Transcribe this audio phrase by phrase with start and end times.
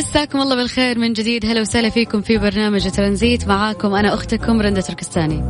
[0.00, 1.46] مساكم الله بالخير من جديد.
[1.46, 3.48] هلا وسهلا فيكم في برنامج ترانزيت.
[3.48, 5.44] معاكم أنا أختكم رندة تركستاني.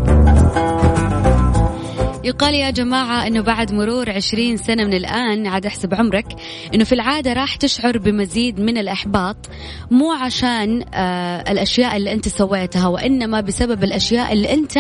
[2.25, 6.27] يقال يا جماعة أنه بعد مرور عشرين سنة من الآن عاد أحسب عمرك
[6.75, 9.37] أنه في العادة راح تشعر بمزيد من الإحباط
[9.91, 14.79] مو عشان آه الأشياء اللي أنت سويتها وإنما بسبب الأشياء اللي أنت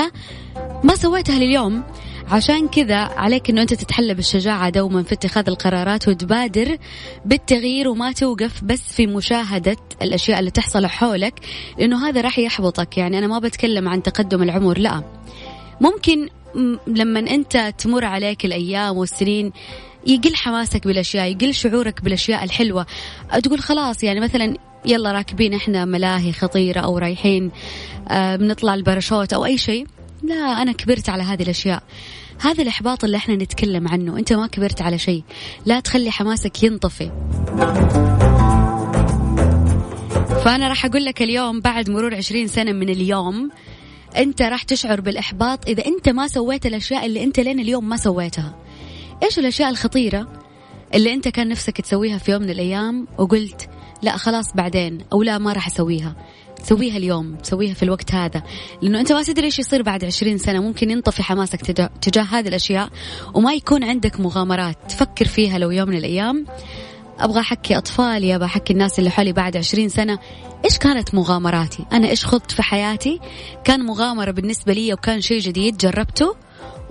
[0.84, 1.82] ما سويتها لليوم.
[2.30, 6.78] عشان كذا عليك إنه أنت تتحلى بالشجاعة دوما في اتخاذ القرارات وتبادر
[7.24, 11.34] بالتغيير وما توقف بس في مشاهدة الأشياء اللي تحصل حولك
[11.78, 12.98] لأنه هذا راح يحبطك.
[12.98, 15.02] يعني أنا ما بتكلم عن تقدم العمر لا.
[15.80, 16.28] ممكن
[16.86, 19.52] لما أنت تمر عليك الأيام والسنين
[20.06, 22.86] يقل حماسك بالأشياء يقل شعورك بالأشياء الحلوة.
[23.42, 27.50] تقول خلاص يعني مثلا يلا راكبين إحنا ملاهي خطيرة أو رايحين
[28.08, 29.86] آه، بنطلع الباراشوت أو أي شيء.
[30.22, 31.82] لا أنا كبرت على هذه الأشياء.
[32.42, 35.22] هذا الإحباط اللي إحنا نتكلم عنه أنت ما كبرت على شيء.
[35.66, 37.10] لا تخلي حماسك ينطفي.
[40.44, 43.50] فأنا راح أقول لك اليوم بعد مرور عشرين سنة من اليوم
[44.16, 48.54] أنت راح تشعر بالإحباط إذا أنت ما سويت الأشياء اللي أنت لين اليوم ما سويتها.
[49.22, 50.26] إيش الأشياء الخطيرة
[50.94, 53.68] اللي أنت كان نفسك تسويها في يوم من الأيام وقلت
[54.02, 56.16] لا خلاص بعدين أو لا ما راح أسويها؟
[56.62, 58.42] سويها اليوم سويها في الوقت هذا.
[58.82, 60.60] لأنه أنت ما تدري إيش يصير بعد عشرين سنة.
[60.60, 61.60] ممكن ينطفي حماسك
[62.00, 62.88] تجاه هذه الأشياء
[63.34, 66.46] وما يكون عندك مغامرات تفكر فيها لو يوم من الأيام.
[67.18, 70.18] أبغى أحكي أطفالي أبغى أحكي الناس اللي حولي بعد عشرين سنة.
[70.64, 73.20] إيش كانت مغامراتي؟ أنا إيش خضت في حياتي؟
[73.64, 76.36] كان مغامرة بالنسبة لي وكان شيء جديد جربته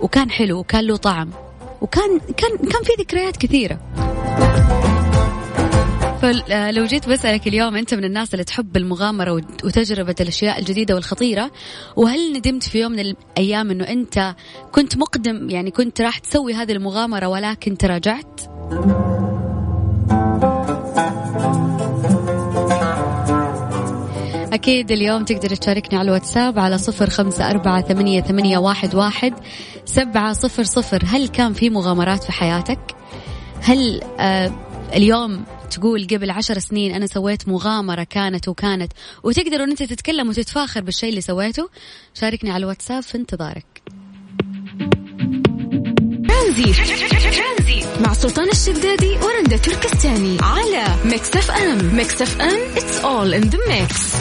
[0.00, 1.30] وكان حلو وكان له طعم
[1.80, 4.09] وكان كان كان في ذكريات كثيرة.
[6.22, 9.32] فلو جيت بسألك اليوم أنت من الناس اللي تحب المغامرة
[9.64, 11.50] وتجربة الأشياء الجديدة والخطيرة
[11.96, 14.34] وهل ندمت في يوم من الأيام أنه أنت
[14.72, 18.40] كنت مقدم يعني كنت راح تسوي هذه المغامرة ولكن تراجعت؟
[24.52, 29.34] أكيد اليوم تقدر تشاركني على الواتساب على صفر خمسة أربعة ثمانية, ثمانية واحد, واحد
[29.84, 32.80] سبعة صفر صفر هل كان في مغامرات في حياتك؟
[33.62, 34.52] هل آه
[34.96, 38.92] اليوم تقول قبل عشر سنين أنا سويت مغامرة كانت وكانت
[39.22, 41.68] وتقدر أن أنت تتكلم وتتفاخر بالشيء اللي سويته.
[42.14, 43.82] شاركني على الواتساب في انتظارك.
[46.28, 47.86] ترانزيت.
[48.00, 51.96] مع سلطان الشدادي ورندا تركستاني على ميكس أف أم.
[51.96, 54.16] ميكس أف أم it's all in the mix.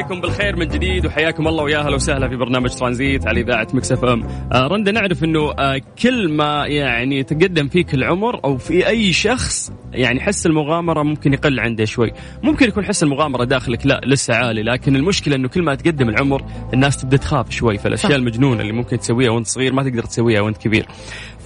[0.00, 3.92] عليكم بالخير من جديد وحياكم الله ويا أهلا وسهلا في برنامج ترانزيت على إذاعة مكس
[3.92, 4.22] إف إم.
[4.52, 9.72] آه رندا نعرف إنه آه كل ما يعني تقدم فيك العمر أو في أي شخص
[9.92, 12.12] يعني حس المغامرة ممكن يقل عنده شوي،
[12.42, 16.44] ممكن يكون حس المغامرة داخلك لا لسه عالي لكن المشكلة إنه كل ما تقدم العمر
[16.74, 20.56] الناس تبدأ تخاف شوي فالأشياء المجنونة اللي ممكن تسويها وأنت صغير ما تقدر تسويها وأنت
[20.56, 20.86] كبير.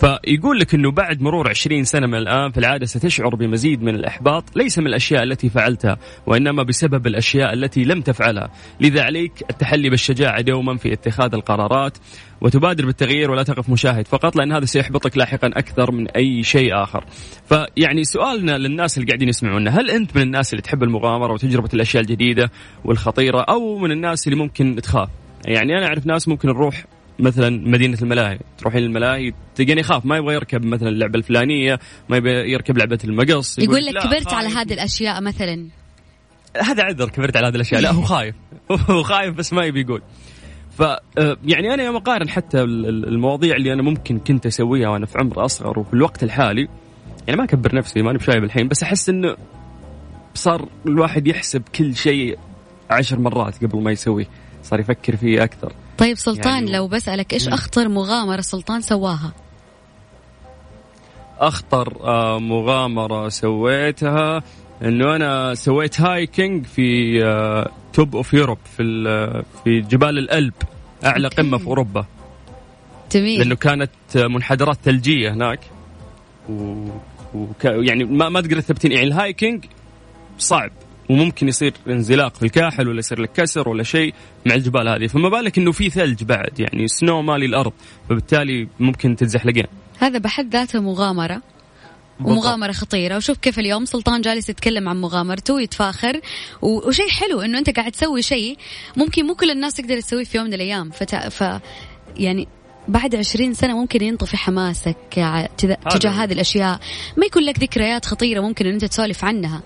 [0.00, 4.44] فيقول لك إنه بعد مرور 20 سنة من الآن في العادة ستشعر بمزيد من الإحباط
[4.56, 8.43] ليس من الأشياء التي فعلتها وإنما بسبب الأشياء التي لم تفعلها،
[8.80, 11.98] لذا عليك التحلي بالشجاعة دوما في اتخاذ القرارات
[12.40, 17.04] وتبادر بالتغيير ولا تقف مشاهد فقط لأن هذا سيحبطك لاحقا أكثر من أي شيء آخر.
[17.48, 22.02] فيعني سؤالنا للناس اللي قاعدين يسمعونا هل أنت من الناس اللي تحب المغامرة وتجربة الأشياء
[22.02, 22.50] الجديدة
[22.84, 25.08] والخطيرة أو من الناس اللي ممكن تخاف؟
[25.46, 26.84] يعني أنا أعرف ناس ممكن نروح
[27.18, 31.78] مثلا مدينة الملاهي تروحين الملاهي تلقيني يخاف ما يبغى يركب مثلا اللعبة الفلانية
[32.08, 35.68] ما يبغى يركب لعبة المقص يقول, يقول لك كبرت على هذه الأشياء مثلا
[36.62, 37.80] هذا عذر كبرت على هذه الأشياء.
[37.80, 38.34] لا هو خايف.
[38.70, 40.02] هو خايف بس ما يبي يقول.
[40.78, 41.00] ف آه،
[41.44, 45.78] يعني أنا يوم أقارن حتى المواضيع اللي أنا ممكن كنت أسويها وأنا في عمر أصغر
[45.78, 46.68] وفي الوقت الحالي
[47.26, 49.36] يعني ما أكبر نفسي ماني بشايب الحين بس أحس إنه
[50.34, 52.38] صار الواحد يحسب كل شيء
[52.90, 54.26] عشر مرات قبل ما يسويه
[54.62, 55.72] صار يفكر فيه أكثر.
[55.98, 59.32] طيب سلطان يعني لو بسألك إيش أخطر مغامرة سلطان سواها؟
[61.38, 64.42] أخطر آه، مغامرة سويتها
[64.82, 67.20] إنه أنا سويت hiking في
[67.92, 68.82] Top of Europe في
[69.64, 70.54] في جبال الألب
[71.04, 72.06] أعلى قمة في أوروبا.
[73.12, 73.40] جميل.
[73.40, 75.60] لأنه كانت منحدرات ثلجية هناك.
[76.48, 76.88] و...
[77.34, 77.64] وك...
[77.64, 78.92] يعني ما ما تقدر تثبتين.
[78.92, 79.64] يعني ال hiking
[80.38, 80.70] صعب
[81.10, 84.14] وممكن يصير انزلاق في الكاحل ولا يصير لك كسر ولا شيء
[84.46, 85.06] مع الجبال هذه.
[85.06, 87.72] فما بالك إنه في ثلج بعد يعني snow مالي الأرض
[88.08, 89.66] فبالتالي ممكن تتزحلقين.
[89.98, 91.42] هذا بحد ذاته مغامرة.
[92.20, 93.16] ومغامرة خطيرة.
[93.16, 96.20] وشوف كيف اليوم سلطان جالس يتكلم عن مغامرته ويتفاخر.
[96.62, 98.58] وشيء حلو إنه أنت قاعد تسوي شيء
[98.96, 100.90] ممكن مو كل الناس تقدر تسويه في يوم من الأيام.
[100.90, 101.14] فت...
[101.14, 101.44] ف
[102.16, 102.48] يعني
[102.88, 104.96] بعد عشرين سنة ممكن ينطفي حماسك
[105.90, 106.80] تجاه هذه الأشياء.
[107.16, 109.62] ما يكون لك ذكريات خطيرة ممكن أن أنت تسولف عنها.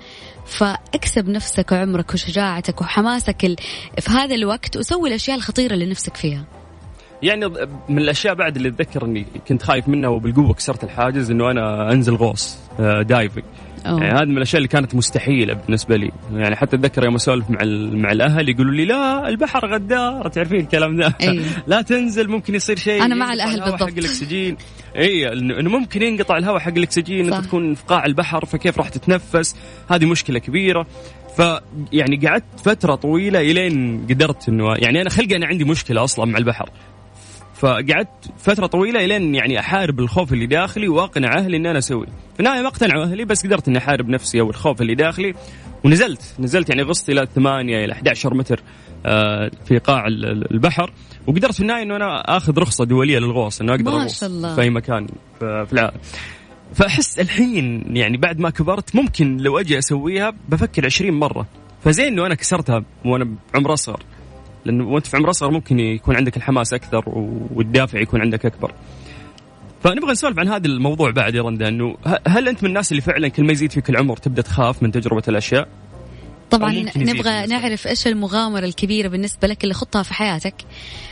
[0.46, 3.60] فاكسب نفسك وعمرك وشجاعتك وحماسك
[4.00, 6.44] في هذا الوقت وسوي الأشياء الخطيرة اللي نفسك فيها.
[7.22, 7.48] يعني
[7.88, 12.14] من الأشياء بعد اللي اتذكر اني كنت خايف منها وبالقوة كسرت الحاجز إنه أنا أنزل
[12.14, 13.44] غوص آه، دايفنج.
[13.86, 14.02] أوه.
[14.02, 16.10] يعني هذه من الأشياء اللي كانت مستحيلة بالنسبة لي.
[16.32, 17.58] يعني حتى أتذكر يوم أسولف مع
[17.92, 20.28] مع الأهل يقولوا لي لا البحر غدار.
[20.28, 21.40] تعرفين الكلام ده؟ أيه.
[21.66, 23.04] لا تنزل ممكن يصير شيء.
[23.04, 24.56] أنا مع الأهل بالضبط حق الأكسجين.
[24.96, 29.56] اي انه ممكن ينقطع الهواء حق الأكسجين أنت تكون في قاع البحر فكيف راح تتنفس؟
[29.90, 30.86] هذه مشكلة كبيرة.
[31.36, 31.42] ف
[31.92, 36.38] يعني قعدت فترة طويلة إلين قدرت انه يعني أنا خلقي أنا عندي مشكلة أصلا مع
[36.38, 36.70] البحر.
[37.58, 42.06] فقعدت فترة طويلة إلين يعني أحارب الخوف اللي داخلي وأقنع أهلي إن أنا أسوي.
[42.34, 45.34] في النهاية ما اقتنعوا أهلي بس قدرت إني أحارب نفسي أو الخوف اللي داخلي
[45.84, 46.34] ونزلت.
[46.38, 48.62] نزلت يعني غصت إلى 8 إلى 11 متر
[49.06, 50.04] آه، في قاع
[50.50, 50.92] البحر.
[51.26, 54.54] وقدرت في النهاية إنه أنا آخذ رخصة دولية للغوص إنه أقدر ما شاء الله.
[54.54, 55.06] في أي مكان
[55.38, 55.98] في العالم
[56.74, 61.46] فأحس الحين يعني بعد ما كبرت ممكن لو أجي أسويها بفكر 20 مرة.
[61.84, 64.02] فزين إنه أنا كسرتها وأنا بعمر أصغر.
[64.64, 67.02] لأنه وأنت في عمر أصغر ممكن يكون عندك الحماس أكثر
[67.54, 68.72] والدافع يكون عندك أكبر.
[69.82, 71.96] فنبغى نسولف عن هذا الموضوع بعد يا رندا إنه
[72.26, 75.22] هل أنت من الناس اللي فعلا كل ما يزيد فيك العمر تبدأ تخاف من تجربة
[75.28, 75.68] الأشياء؟
[76.50, 80.54] طبعا نبغى نعرف إيش المغامرة الكبيرة بالنسبة لك اللي خطها في حياتك.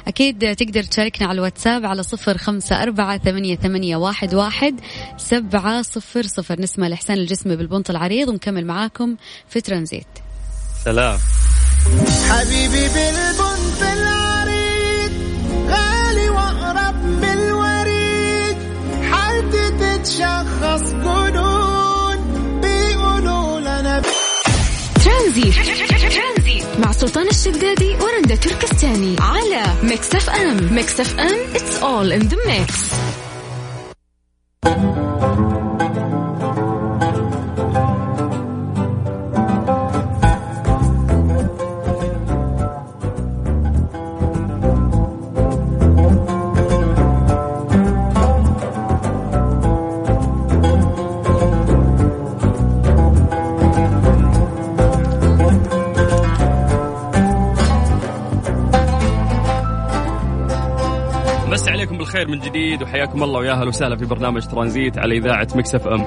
[0.08, 4.80] أكيد تقدر تشاركنا على الواتساب على صفر خمسة أربعة ثمانية, ثمانية واحد, واحد
[5.16, 6.60] سبعة صفر صفر.
[6.60, 9.16] نسمع لإحسان الجسمي بالبنط العريض ونكمل معاكم
[9.48, 10.06] في ترانزيت.
[10.84, 11.18] سلام.
[12.30, 15.12] حبيبي بالبنط العريض
[15.68, 18.56] غالي وأقرب من الوريد.
[19.12, 22.18] حالتي تتشخص جنون
[22.62, 24.02] بيقولوا لنا
[25.04, 25.54] ترانزيت.
[26.78, 30.74] مع سلطان الشدادي ورندا تركستاني على ميكس اف ام.
[30.74, 32.70] ميكس اف ام it's all in the mix.
[62.16, 66.06] بالخير من جديد وحياكم الله ويا أهلا وسهلا في برنامج ترانزيت على إذاعة مكسف أم.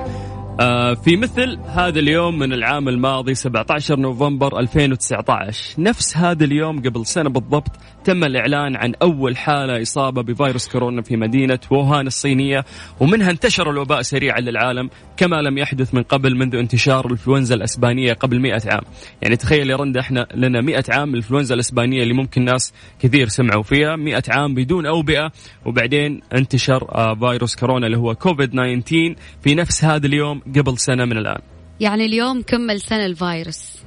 [0.59, 7.05] آه، في مثل هذا اليوم من العام الماضي 17 نوفمبر 2019 نفس هذا اليوم قبل
[7.05, 7.71] سنة بالضبط
[8.03, 12.65] تم الإعلان عن أول حالة إصابة بفيروس كورونا في مدينة ووهان الصينية
[12.99, 18.39] ومنها انتشر الوباء سريعا للعالم كما لم يحدث من قبل منذ انتشار الإنفلونزا الأسبانية قبل
[18.39, 18.81] 100 عام.
[19.21, 23.63] يعني تخيل يا رند إحنا لنا 100 عام الإنفلونزا الأسبانية اللي ممكن ناس كثير سمعوا
[23.63, 23.95] فيها.
[23.95, 25.31] 100 عام بدون أوبئة
[25.65, 31.05] وبعدين انتشر آه، فيروس كورونا اللي هو كوفيد 19 في نفس هذا اليوم قبل سنة
[31.05, 31.41] من الآن.
[31.79, 33.79] يعني اليوم كمل سنة الفيروس.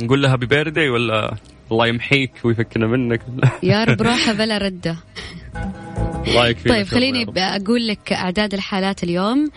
[0.00, 1.36] نقول لها هابي بيرثدي ولا
[1.72, 3.20] الله يمحيك ويفكنا منك؟
[3.62, 4.96] يا رب روحه بلا ردة.
[6.26, 9.50] الله يكفيك طيب خليني أقول لك أعداد الحالات اليوم.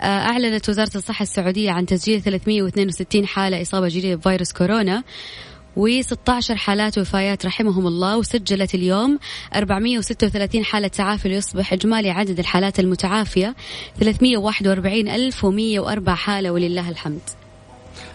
[0.00, 5.02] آه، أعلنت وزارة الصحة السعودية عن تسجيل 362 حالة إصابة جديدة بفيروس كورونا.
[5.76, 9.18] و16 حالات وفيات رحمهم الله وسجلت اليوم
[9.54, 13.54] 436 حالة تعافي ليصبح إجمالي عدد الحالات المتعافية
[14.00, 17.20] 341104 حالة ولله الحمد.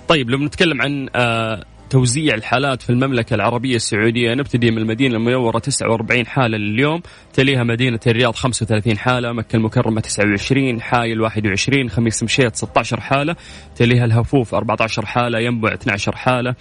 [0.07, 5.59] طيب لو بنتكلم عن آه توزيع الحالات في المملكة العربية السعودية نبتدي من المدينة المنورة
[5.59, 7.01] 49 حالة لليوم
[7.33, 13.35] تليها مدينة الرياض 35 حالة مكة المكرمة 29 حايل 21 خميس مشيط 16 حالة
[13.75, 16.55] تليها الهفوف 14 حالة ينبع 12 حالة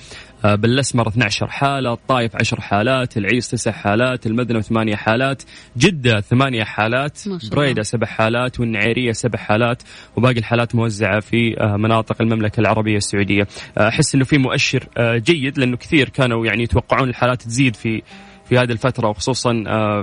[0.45, 5.43] بالأسمر 12 حالة، الطايف 10 حالات، العيس 9 حالات، المدنه 8 حالات،
[5.77, 7.19] جدة 8 حالات،
[7.53, 9.83] بريدة 7 حالات، والنعيرية 7 حالات،
[10.17, 13.47] وباقي الحالات موزعة في آه، مناطق المملكة العربية السعودية.
[13.79, 18.03] آه، أحس إنه في مؤشر جيد لأنه كثير كانوا يعني يتوقعون الحالات تزيد في
[18.49, 19.53] في هذه الفترة وخصوصا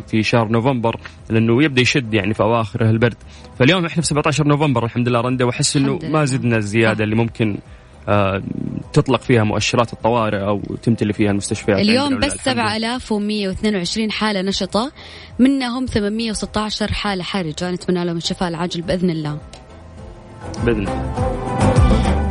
[0.08, 1.00] في شهر نوفمبر
[1.30, 3.16] لأنه يبدأ يشد يعني في أواخر البرد.
[3.60, 7.50] فاليوم إحنا في 17 نوفمبر الحمد لله رندا وأحس أنه ما زدنا الزيادة اللي ممكن
[7.52, 7.58] آه،
[8.94, 14.92] تطلق فيها مؤشرات الطوارئ أو تمتلي فيها المستشفيات اليوم بس 7122 حالة نشطة
[15.40, 17.72] منهم 816 حالة حرجة.
[17.72, 19.38] نتمنى لهم الشفاء العاجل بإذن الله.
[20.64, 21.36] بإذن الله.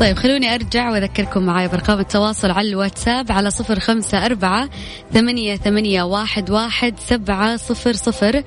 [0.01, 4.69] طيب خلوني أرجع وأذكركم معي بأرقام التواصل على الواتساب على صفر خمسة أربعة
[5.13, 8.43] ثمانية, ثمانية واحد, واحد سبعة صفر صفر.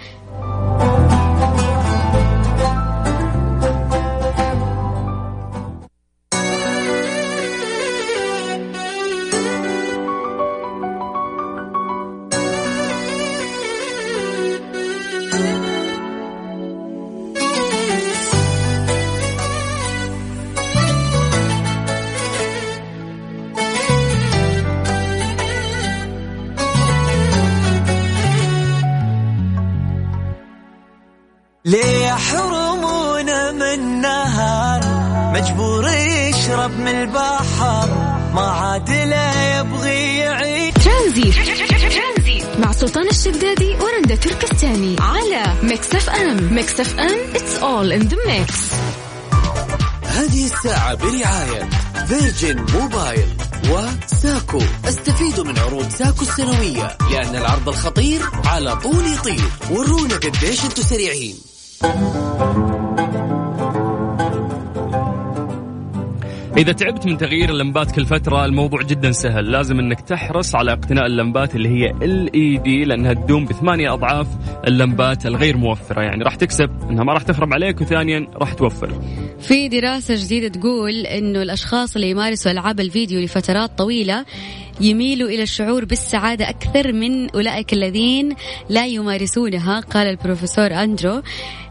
[42.88, 48.16] سلطان الشدادي ورندا تركستاني على ميكس اف ام ميكس اف ام it's all in the
[48.16, 48.54] mix.
[50.04, 51.70] هذه الساعة برعاية
[52.08, 53.28] فيرجن موبايل
[53.70, 54.62] وساكو.
[54.86, 59.50] استفيدوا من عروض ساكو السنوية لأن العرض الخطير على طول يطير.
[59.72, 61.36] ورونا قديش أنتم سريعين.
[66.58, 69.52] إذا تعبت من تغيير اللمبات كل فترة الموضوع جدا سهل.
[69.52, 71.94] لازم أنك تحرص على اقتناء اللمبات اللي هي
[72.58, 74.28] دي لأنها تدوم بثمانية أضعاف
[74.68, 76.02] اللمبات الغير موفرة.
[76.02, 79.02] يعني راح تكسب أنها ما راح تخرب عليك وثانيا راح توفر.
[79.40, 84.26] في دراسة جديدة تقول أنه الأشخاص اللي يمارسوا ألعاب الفيديو لفترات طويلة
[84.82, 88.36] يميلوا إلى الشعور بالسعادة أكثر من أولئك الذين
[88.70, 91.22] لا يمارسونها قال البروفيسور أندرو.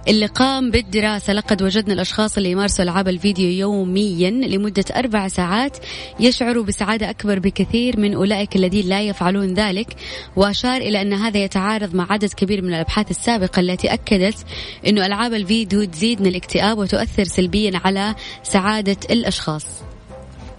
[0.08, 1.32] اللي قام بالدراسة.
[1.32, 5.76] لقد وجدنا الأشخاص اللي يمارسوا ألعاب الفيديو يوميا لمدة أربع ساعات
[6.20, 9.96] يشعروا بسعادة أكبر بكثير من أولئك الذين لا يفعلون ذلك.
[10.36, 14.46] وأشار إلى أن هذا يتعارض مع عدد كبير من الأبحاث السابقة التي أكدت
[14.86, 19.66] أنه ألعاب الفيديو تزيد من الاكتئاب وتؤثر سلبيا على سعادة الأشخاص.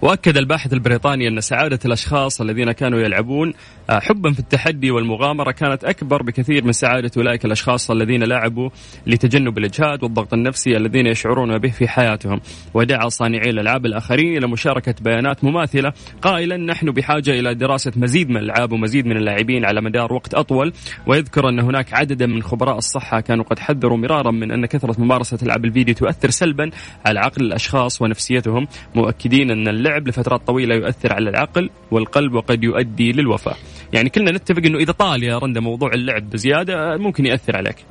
[0.02, 3.54] وأكد الباحث البريطاني أن سعادة الأشخاص الذين كانوا يلعبون
[3.90, 8.70] حبا في التحدي والمغامرة كانت أكبر بكثير من سعادة أولئك الأشخاص الذين لعبوا
[9.08, 12.40] لتجنب الإجهاد والضغط النفسي الذين يشعرون به في حياتهم.
[12.74, 18.38] ودعا صانعي الألعاب الآخرين إلى مشاركة بيانات مماثلة قائلا نحن بحاجة إلى دراسة مزيد من
[18.38, 20.74] الألعاب ومزيد من اللاعبين على مدار وقت أطول.
[21.08, 25.38] ويذكر أن هناك عددا من خبراء الصحة كانوا قد حذروا مرارا من أن كثرة ممارسة
[25.44, 26.70] ألعاب الفيديو تؤثر سلبا
[27.06, 33.12] على عقل الأشخاص ونفسيتهم مؤكدين أن اللعب لفترات طويلة يؤثر على العقل والقلب وقد يؤدي
[33.12, 33.56] للوفاة.
[33.94, 37.86] يعني كلنا نتفق إنه إذا طال يا رندا موضوع اللعب بزيادة ممكن يأثر عليك.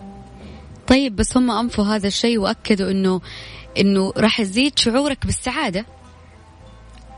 [0.86, 3.20] طيب بس هم أنفوا هذا الشيء وأكدوا إنه
[3.80, 5.86] إنه راح يزيد شعورك بالسعادة.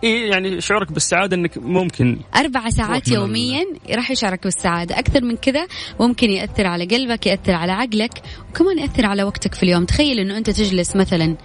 [0.05, 2.19] إيه يعني شعورك بالسعادة أنك ممكن.
[2.37, 4.99] أربع ساعات يوميا راح يشعرك بالسعادة.
[4.99, 5.67] أكثر من كذا
[6.01, 9.85] ممكن يأثر على قلبك يأثر على عقلك وكمان يأثر على وقتك في اليوم.
[9.85, 11.37] تخيل أنه أنت تجلس مثلا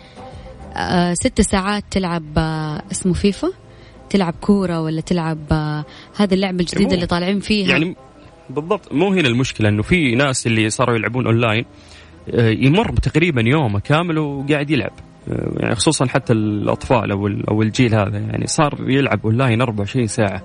[0.75, 3.62] آه ست ساعات تلعب آه اسمه فيفا.
[4.13, 7.69] تلعب كورة ولا تلعب آه هذه اللعبة الجديدة اللي طالعين فيها.
[7.69, 7.95] يعني
[8.49, 11.65] بالضبط مو هنا المشكلة أنه في ناس اللي صاروا يلعبون أونلاين
[12.33, 14.91] آه يمر تقريبا يومه كامل وقاعد يلعب.
[15.31, 20.41] آه، يعني خصوصا حتى الأطفال أو أو الجيل هذا يعني صار يلعب اونلاين 24 ساعة.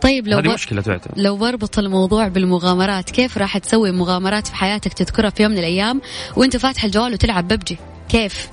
[0.00, 1.14] طيب لو هذه مشكلة تعتبر.
[1.16, 6.00] لو بربط الموضوع بالمغامرات كيف راح تسوي مغامرات في حياتك تذكرها في يوم من الأيام
[6.36, 7.76] وأنت فاتح الجوال وتلعب ببجي؟
[8.08, 8.48] كيف؟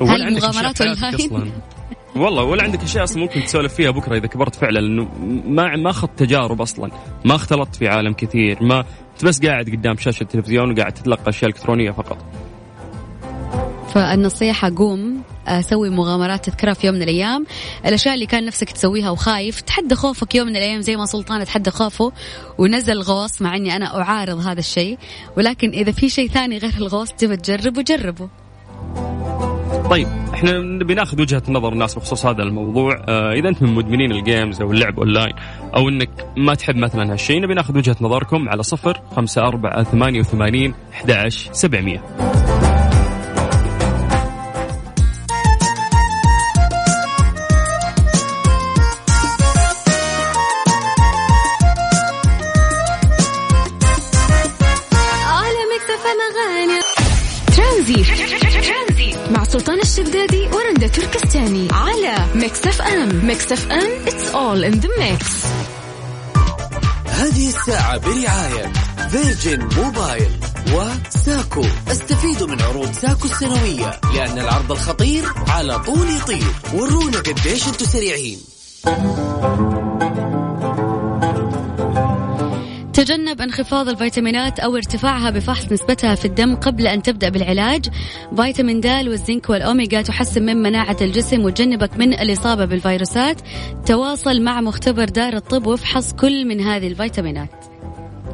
[0.00, 1.52] هل مغامرات اونلاين
[2.16, 5.08] والله ولا عندك اشياء أصلا ممكن تسولف فيها بكرة إذا كبرت فعلا لأنه
[5.46, 6.90] ما ما أخذت تجارب أصلا
[7.24, 11.50] ما اختلطت في عالم كثير ما انت بس قاعد قدام شاشة التلفزيون وقاعد تتلقى أشياء
[11.50, 12.18] إلكترونية فقط.
[13.94, 15.22] فالنصيحة قوم
[15.60, 17.46] سوي مغامرات تذكرها في يوم من الأيام.
[17.86, 21.70] الأشياء اللي كان نفسك تسويها وخايف تحدى خوفك يوم من الأيام زي ما سلطان تحدى
[21.70, 22.12] خوفه
[22.58, 24.98] ونزل غوص مع أني أنا أعارض هذا الشيء.
[25.36, 28.28] ولكن إذا في شيء ثاني غير الغوص تبى تجربه جربه
[29.90, 33.04] طيب إحنا نبي ناخذ وجهة نظر الناس بخصوص هذا الموضوع.
[33.08, 35.32] آه إذا أنت من مدمنين ال games أو اللعب أونلاين
[35.76, 40.20] أو إنك ما تحب مثلا هالشيء نبي ناخذ وجهة نظركم على صفر خمسة أربعة ثمانية
[40.20, 42.02] وثمانين أحد عشر سبعمية.
[63.24, 65.24] Mix FM it's all in the mix.
[67.06, 68.72] هذه الساعة برعاية
[69.10, 70.30] Virgin Mobile
[70.72, 76.54] وساكو استفيدوا من عروض ساكو السنوية لأن العرض الخطير على طول يطير.
[76.74, 78.38] ورونا قديش أنتم سريعين.
[82.94, 87.88] تجنب انخفاض الفيتامينات أو ارتفاعها بفحص نسبتها في الدم قبل أن تبدأ بالعلاج.
[88.36, 93.40] فيتامين د والزنك والأوميجا تحسن من مناعة الجسم وتجنبك من الإصابة بالفيروسات.
[93.86, 97.48] تواصل مع مختبر دار الطب وافحص كل من هذه الفيتامينات.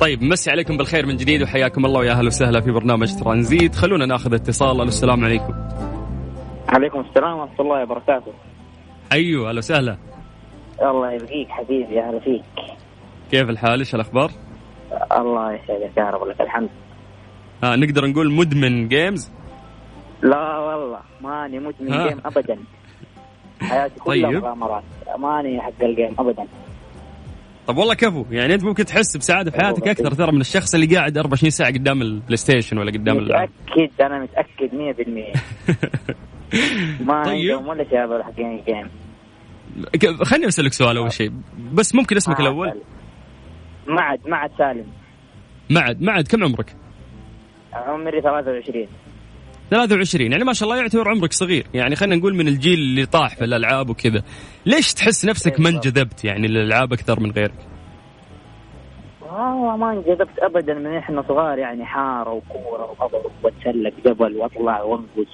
[0.01, 3.75] طيب مسي عليكم بالخير من جديد وحياكم الله ويا أهلا وسهلا في برنامج ترانزيت.
[3.75, 4.83] خلونا ناخذ اتصال.
[4.83, 5.55] السلام عليكم.
[6.69, 8.33] عليكم السلام ورحمة الله وبركاته.
[9.13, 9.97] أيوه أهلا وسهلا
[10.83, 12.43] الله يبقيك حبيبي أهلا فيك.
[13.31, 14.31] كيف الحال؟ إيش الأخبار؟
[15.13, 16.69] الله يسعدك يا رب لك الحمد.
[17.65, 19.33] آه نقدر نقول مدمن games
[20.23, 22.09] لا والله ماني مدمن ها.
[22.09, 22.59] game ابدا.
[23.61, 24.43] حياتي كلها طيب.
[24.43, 24.83] مغامرات.
[25.19, 26.47] ماني حق ال game ابدا.
[27.67, 30.97] طب والله كفو يعني أنت ممكن تحس بسعادة في حياتك أكثر ترى من الشخص اللي
[30.97, 35.39] قاعد 24 ساعة قدام ال PlayStation ولا قدام متأكد أنا متأكد 100%
[37.07, 37.67] ما طيب.
[37.67, 38.89] ولا شيء حقين ال game
[40.25, 41.33] خليني أسألك سؤال أول شيء.
[41.73, 42.81] بس ممكن اسمك الأول؟
[43.87, 44.87] معد معد سالم.
[45.71, 46.77] معد معد كم عمرك؟
[47.73, 48.87] عمري 23
[49.71, 51.67] 23 يعني ما شاء الله يعتبر عمرك صغير.
[51.75, 54.23] يعني خلينا نقول من الجيل اللي طاح في الألعاب وكذا.
[54.67, 57.55] ليش تحس نفسك ما انجذبت يعني للألعاب أكثر من غيرك؟
[59.23, 65.29] والله ما انجذبت ابدا من إحنا صغار يعني حارة وكورة وقبر وأتسلق جبل وأطلع وأنقز.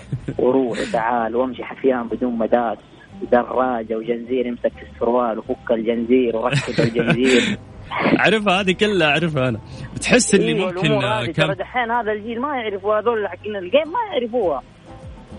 [0.38, 2.78] وروح وتعال وأمشي حفيان بدون مداس
[3.22, 7.58] ودراجة وجنزير يمسك في السروال وفك الجنزير وركب الجنزير.
[8.20, 9.60] أعرفها هذه كلها أعرفها أنا.
[9.94, 10.88] بتحس اللي إيوه، ممكن
[11.32, 14.62] كم دحين هذا الجيل ما يعرفوا هذول حقين الجيم ما يعرفوها.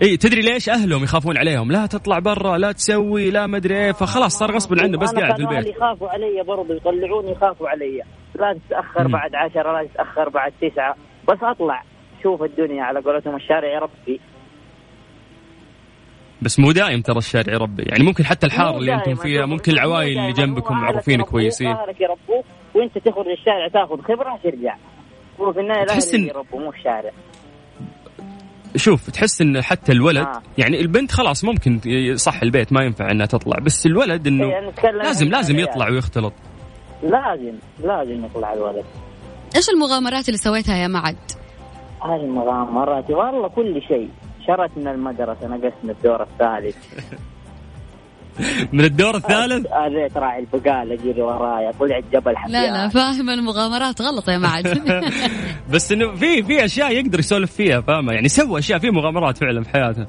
[0.02, 3.92] اي تدري ليش أهلهم يخافون عليهم؟ لا تطلع برا لا تسوي لا مدري إيه.
[3.92, 5.76] فخلاص صار غصب عنه بس قاعد في البيت.
[5.76, 8.02] يخافوا علي برضه يطلعوني يخافوا علي.
[8.34, 9.08] لا تتأخر.
[9.08, 10.94] بعد عشرة لا تتأخر بعد تسعة
[11.28, 11.82] بس أطلع.
[12.22, 14.20] شوف الدنيا على قولتهم الشارع يا ربي.
[16.44, 19.14] بس مو دايم ترى الشارع يربي يعني ممكن حتى الحارة اللي أنتم.
[19.14, 20.32] فيها ممكن العوائل اللي.
[20.32, 24.76] جنبكم معروفين كويسين يربوك وانت تخرج الشارع تاخذ خبرة ترجع
[25.40, 27.10] هو في النهاية تحس يربوا مو الشارع
[28.76, 30.42] شوف تحس إن حتى الولد آه.
[30.58, 31.80] يعني البنت خلاص ممكن
[32.14, 35.58] صح البيت ما ينفع إنها تطلع بس الولد إنه نتكلم لازم لازم.
[35.58, 36.32] يطلع ويختلط
[37.02, 38.84] لازم لازم يطلع الولد
[39.56, 41.16] إيش المغامرات اللي سويتها يا معد؟
[42.04, 44.08] هذه المغامرات والله كل شيء
[44.46, 46.76] شرتنا المدرسة نقصنا الدور الثالث.
[48.72, 54.02] من الدور الثالث؟ اذيت راعي البقالة جري ورايا طلعت جبل حفيان لا لا فاهم المغامرات
[54.02, 54.82] غلط يا معد.
[55.72, 59.62] بس إنه في في أشياء يقدر يسولف فيها فاهمة؟ يعني سوى أشياء في مغامرات فعلا
[59.62, 60.06] في حياته.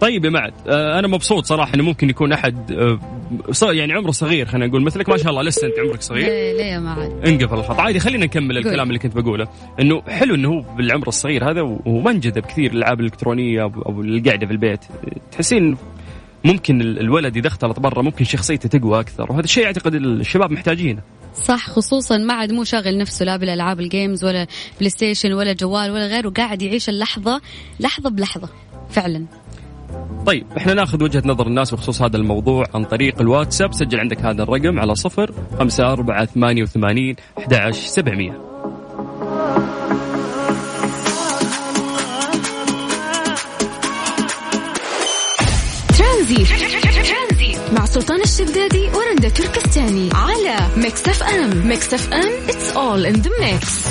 [0.00, 2.98] طيب يا معد آه، أنا مبسوط صراحة إنه ممكن يكون أحد آه،
[3.62, 4.82] يعني عمره صغير خلينا نقول.
[4.82, 6.26] مثلك ما شاء الله لسه انت عمرك صغير.
[6.26, 7.80] ليه ليه يا معد؟ انقفل الخط.
[7.80, 8.58] عادي خلينا نكمل.
[8.58, 9.48] الكلام اللي كنت بقوله.
[9.80, 14.52] إنه حلو إنه هو بالعمر الصغير هذا وما انجذب كثير الالعاب الإلكترونية أو القعده في
[14.52, 14.80] البيت.
[15.32, 15.76] تحسين
[16.44, 19.32] ممكن ال- الولد اذا اختلط برا ممكن شخصيته تقوى أكثر.
[19.32, 21.02] وهذا الشيء أعتقد الشباب محتاجينه.
[21.34, 24.46] صح خصوصا معد مو شاغل نفسه لا بالألعاب ال games ولا
[24.78, 27.40] PlayStation ولا جوال ولا غيره قاعد يعيش اللحظة
[27.80, 28.48] لحظة بلحظة
[28.90, 29.24] فعلا.
[30.26, 33.72] طيب إحنا ناخذ وجهة نظر الناس بخصوص هذا الموضوع عن طريق الواتساب.
[33.72, 38.48] سجل عندك هذا الرقم على صفر خمسة أربعة ثمانية وثمانين أحد عشر سبعمية
[47.72, 50.10] مع سلطان الشدادي ورندا تركستاني.
[50.14, 51.68] على Mix FM.
[51.68, 53.88] Mix FM it's all in the mix.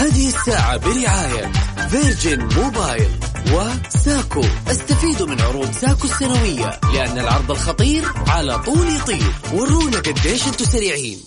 [0.00, 1.52] هذه الساعة برعاية
[1.90, 3.10] فيرجن موبايل
[3.52, 4.44] وساكو.
[4.70, 9.32] استفيدوا من عروض ساكو السنوية لأن العرض الخطير على طول يطير.
[9.54, 11.20] ورونا قديش أنتم سريعين.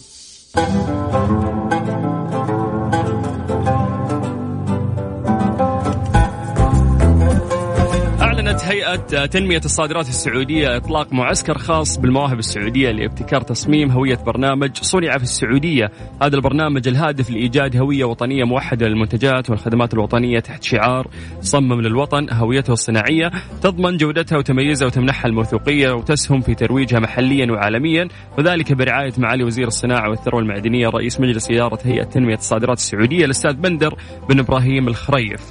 [8.54, 15.18] أعلنت هيئة تنمية الصادرات السعودية إطلاق معسكر خاص بالمواهب السعودية لابتكار تصميم هوية برنامج صنع
[15.18, 15.92] في السعودية.
[16.22, 21.08] هذا البرنامج الهادف لإيجاد هوية وطنية موحدة للمنتجات والخدمات الوطنية تحت شعار
[21.42, 28.08] صمم للوطن هويته الصناعية تضمن جودتها وتميزها وتمنحها الموثوقية وتسهم في ترويجها محليا وعالميا.
[28.38, 33.54] وذلك برعاية معالي وزير الصناعة والثروة المعدنية رئيس مجلس إدارة هيئة تنمية الصادرات السعودية الأستاذ
[33.54, 33.96] بندر
[34.30, 35.42] بن إبراهيم الخريف.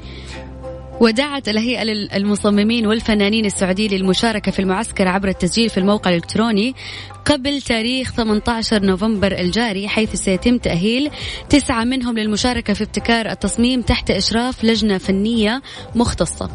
[1.02, 6.74] ودعت الهيئة للمصممين والفنانين السعوديين للمشاركة في المعسكر عبر التسجيل في الموقع الإلكتروني
[7.24, 11.10] قبل تاريخ 18 نوفمبر الجاري حيث سيتم تأهيل
[11.50, 15.62] تسعة منهم للمشاركة في ابتكار التصميم تحت إشراف لجنة فنية
[15.94, 16.50] مختصة.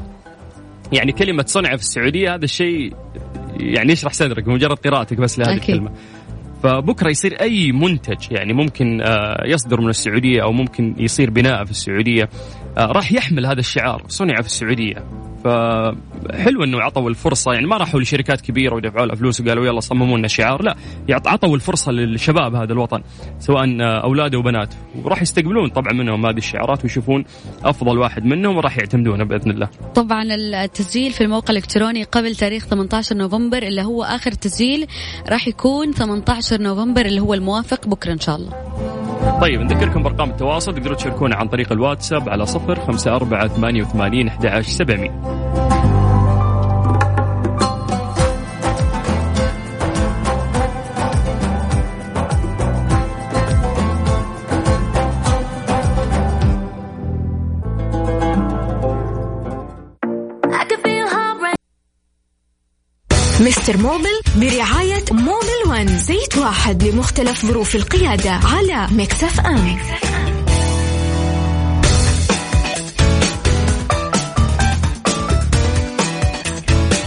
[0.94, 2.94] يعني كلمة صنع في السعودية هذا الشيء
[3.60, 5.76] يعني يشرح صدرك مجرد قراءتك بس لهذه أكيد.
[5.76, 5.92] الكلمة.
[6.64, 11.72] فبكرة يصير أي منتج يعني ممكن آه، يصدر من السعودية أو ممكن يصير بناء في
[11.72, 12.24] السعودية.
[12.24, 15.04] آه، راح يحمل هذا الشعار صنع في السعودية.
[15.44, 20.18] فحلو إنه عطوا الفرصة يعني ما راحوا لشركات كبيرة ودفعوا لها فلوس وقالوا يلا صمموا
[20.18, 20.76] لنا شعار لا
[21.10, 23.02] عطوا الفرصة للشباب هذا الوطن
[23.40, 27.26] سواء آه، أولاد وبنات وراح يستقبلون طبعا منهم هذه الشعارات ويشوفون
[27.63, 29.70] أفضل واحد منهم وراح يعتمدونه بإذن الله.
[29.96, 30.24] طبعا
[30.63, 34.88] التسجيل في الموقع الإلكتروني قبل تاريخ 18 نوفمبر اللي هو آخر تسجيل
[35.30, 39.07] راح يكون 18 نوفمبر اللي هو الموافق بكرة إن شاء الله.
[39.41, 44.27] طيب نذكركم بأرقام التواصل تقدروا تشاركونا عن طريق الواتساب على صفر خمسة أربعة ثمانية وثمانين
[44.27, 45.66] أحد عشر سبعمية.
[63.48, 69.78] Mister Mobil برعاية Mobil One زيت واحد لمختلف ظروف القيادة على Mix FM.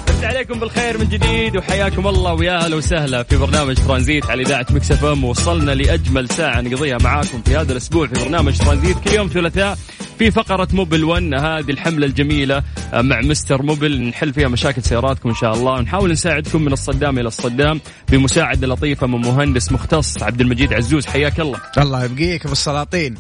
[0.08, 4.66] مسي عليكم بالخير من جديد وحياكم الله ويا أهلا وسهلا في برنامج ترانزيت على إذاعة
[4.70, 5.24] Mix FM.
[5.24, 8.96] وصلنا لأجمل ساعة نقضيها معاكم في هذا الأسبوع في برنامج ترانزيت.
[9.04, 9.78] كل يوم ثلاثاء
[10.20, 12.62] في فقرة Mobil 1 هذه الحملة الجميلة
[12.94, 14.02] آه، مع مستر موبل.
[14.02, 15.72] نحل فيها مشاكل سياراتكم إن شاء الله.
[15.72, 21.06] ونحاول نساعدكم من الصدام إلى الصدام بمساعدة لطيفة من مهندس مختص عبد المجيد عزوز.
[21.06, 21.60] حياك الله.
[21.78, 23.14] الله يبقيك أبو السلاطين.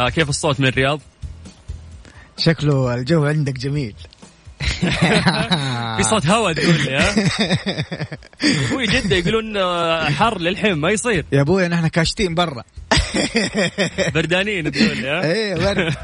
[0.00, 1.00] آه كيف الصوت من الرياض؟
[2.38, 3.94] شكله الجو عندك جميل.
[5.96, 7.14] في صوت هواء تقول لي ها؟
[8.64, 11.24] أخوي جدة يقولون آه، حر للحين ما يصير.
[11.32, 12.62] يا أبوي نحن كاشتين برا.
[14.14, 15.94] بردانين تقول لي ها؟ إيه برد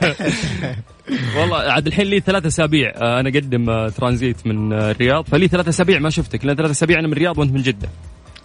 [1.36, 5.24] والله عاد الحين لي ثلاث أسابيع آه، أنا أقدم آه، ترانزيت من الرياض.
[5.28, 7.88] فلي ثلاث أسابيع ما شفتك لأن ثلاث أسابيع أنا من الرياض وأنت من جدة.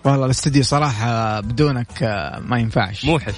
[0.05, 2.03] والله الاستديو صراحة بدونك
[2.45, 3.05] ما ينفعش.
[3.05, 3.33] موحش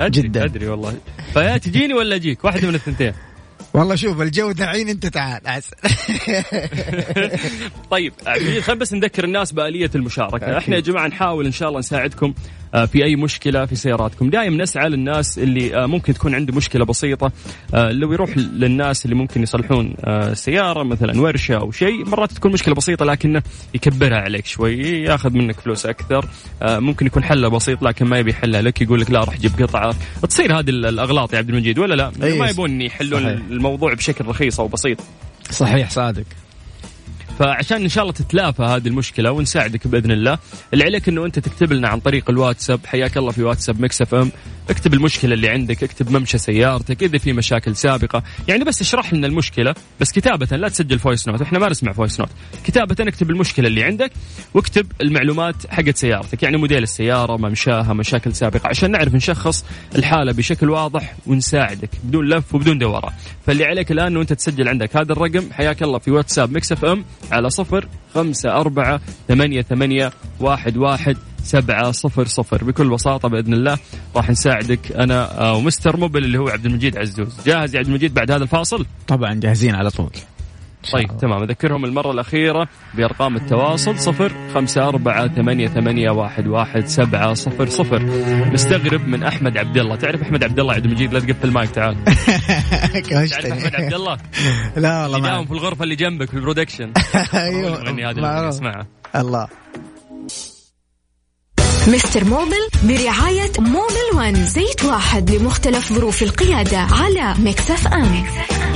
[0.00, 0.44] أدري جداً.
[0.44, 0.94] أدري والله.
[1.32, 3.12] فيا تجيني ولا أجيك؟ واحدة من الثنتين.
[3.74, 5.40] والله شوف الجو دعين انت تعال.
[7.90, 8.12] طيب
[8.60, 10.48] خلينا بس نذكر الناس بآلية المشاركة أكيد.
[10.48, 12.34] إحنا يا جماعة نحاول إن شاء الله نساعدكم
[12.74, 16.84] آه، في أي مشكلة في سياراتكم دائما نسعى للناس اللي آه، ممكن تكون عنده مشكلة
[16.84, 17.32] بسيطة
[17.74, 19.94] آه، لو يروح للناس اللي ممكن يصلحون
[20.32, 23.42] سيارة مثلا ورشة أو شيء مرات تكون مشكلة بسيطة لكنه
[23.74, 26.28] يكبرها عليك شوي ياخذ منك فلوس أكثر
[26.62, 29.94] ممكن يكون حله بسيط لكن ما يبي يحلها لك يقول لك لا روح جيب قطعة
[30.28, 32.38] تصير هذه الأغلاط يا عبد المجيد ولا لا أي.
[32.38, 33.42] ما يبون يحلون.
[33.66, 34.98] الموضوع بشكل رخيص أو بسيط.
[35.50, 36.24] صحيح صادق.
[37.38, 40.38] فعشان إن شاء الله تتلافى هذه المشكلة ونساعدك بإذن الله
[40.72, 42.80] اللي عليك إنه أنت تكتب لنا عن طريق الواتساب.
[42.86, 44.30] حياك الله في واتساب Mix FM.
[44.70, 48.22] اكتب المشكلة اللي عندك اكتب ممشى سيارتك إذا في مشاكل سابقة.
[48.48, 52.20] يعني بس اشرح لنا المشكلة بس كتابة لا تسجل voice note إحنا ما نسمع voice
[52.20, 52.28] note
[52.64, 54.12] كتابة اكتب المشكلة اللي عندك
[54.54, 56.42] واكتب المعلومات حقت سيارتك.
[56.42, 59.64] يعني موديل السيارة ممشاها مشاكل سابقة عشان نعرف نشخص
[59.96, 63.12] الحالة بشكل واضح ونساعدك بدون لف وبدون دوران
[63.46, 65.52] فاللي عليك الآن وانت تسجل عندك هذا الرقم.
[65.52, 71.90] حياك الله في واتساب Mix FM على صفر خمسة أربعة ثمانية ثمانية واحد واحد سبعة
[71.90, 72.64] صفر صفر.
[72.64, 73.78] بكل بساطة بإذن الله
[74.16, 77.40] راح نساعدك أنا آه، و Mister Mobil اللي هو عبد المجيد عزوز.
[77.46, 80.10] جاهز يا عبد المجيد بعد هذا الفاصل؟ طبعا جاهزين على طول.
[80.92, 81.42] طيب تمام.
[81.42, 88.02] أذكرهم المرة الأخيرة بأرقام التواصل صفر خمسة أربعة ثمانية ثمانية واحد واحد سبعة صفر صفر.
[88.52, 89.96] مستغرب من أحمد عبد الله.
[89.96, 91.96] تعرف أحمد عبد الله؟ عبد المجيد لا تقفل المايك تعال.
[93.10, 94.18] تعرف أحمد عبد الله؟
[94.76, 96.92] لا والله ما في الغرفة اللي جنبك في ال production.
[97.34, 97.82] أيوه.
[97.82, 98.48] هذا اللي معروف.
[98.48, 99.48] اسمعه الله.
[101.88, 108.02] Mister Mobil برعاية Mobil One زيت واحد لمختلف ظروف القيادة على Mix FM.
[108.02, 108.73] من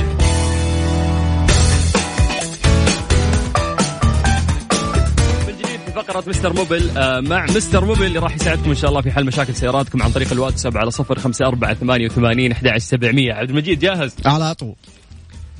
[6.09, 9.25] فقرة Mister Mobil آه، مع Mister Mobil اللي راح يساعدكم إن شاء الله في حل
[9.25, 13.33] مشاكل سياراتكم عن طريق الواتساب على صفر خمسة أربعة ثمانية وثمانين أحد سبعمية.
[13.33, 14.75] عبد المجيد جاهز؟ على طول.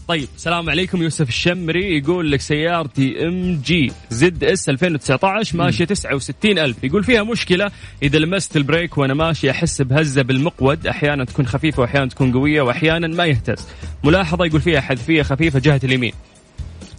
[0.07, 1.03] طيب السلام عليكم.
[1.03, 6.83] يوسف الشمري يقول لك سيارتي MG ZS 2019 ماشية 69 ألف.
[6.83, 7.71] يقول فيها مشكلة
[8.03, 12.61] إذا لمست ال brake وأنا ماشي أحس بهزة بالمقود أحيانا تكون خفيفة وأحيانا تكون قوية
[12.61, 13.67] وأحيانا ما يهتز.
[14.03, 16.13] ملاحظة يقول فيها حذفية خفيفة جهة اليمين.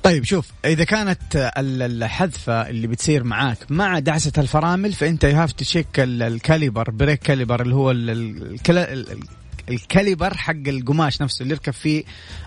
[0.03, 5.53] طيب شوف إذا كانت ال- الحذفة اللي بتصير معاك مع دعسة الفرامل فأنت you have
[5.53, 7.91] to check ال caliper brake caliper اللي هو
[9.69, 12.05] ال caliper حق القماش نفسه اللي يركب فيه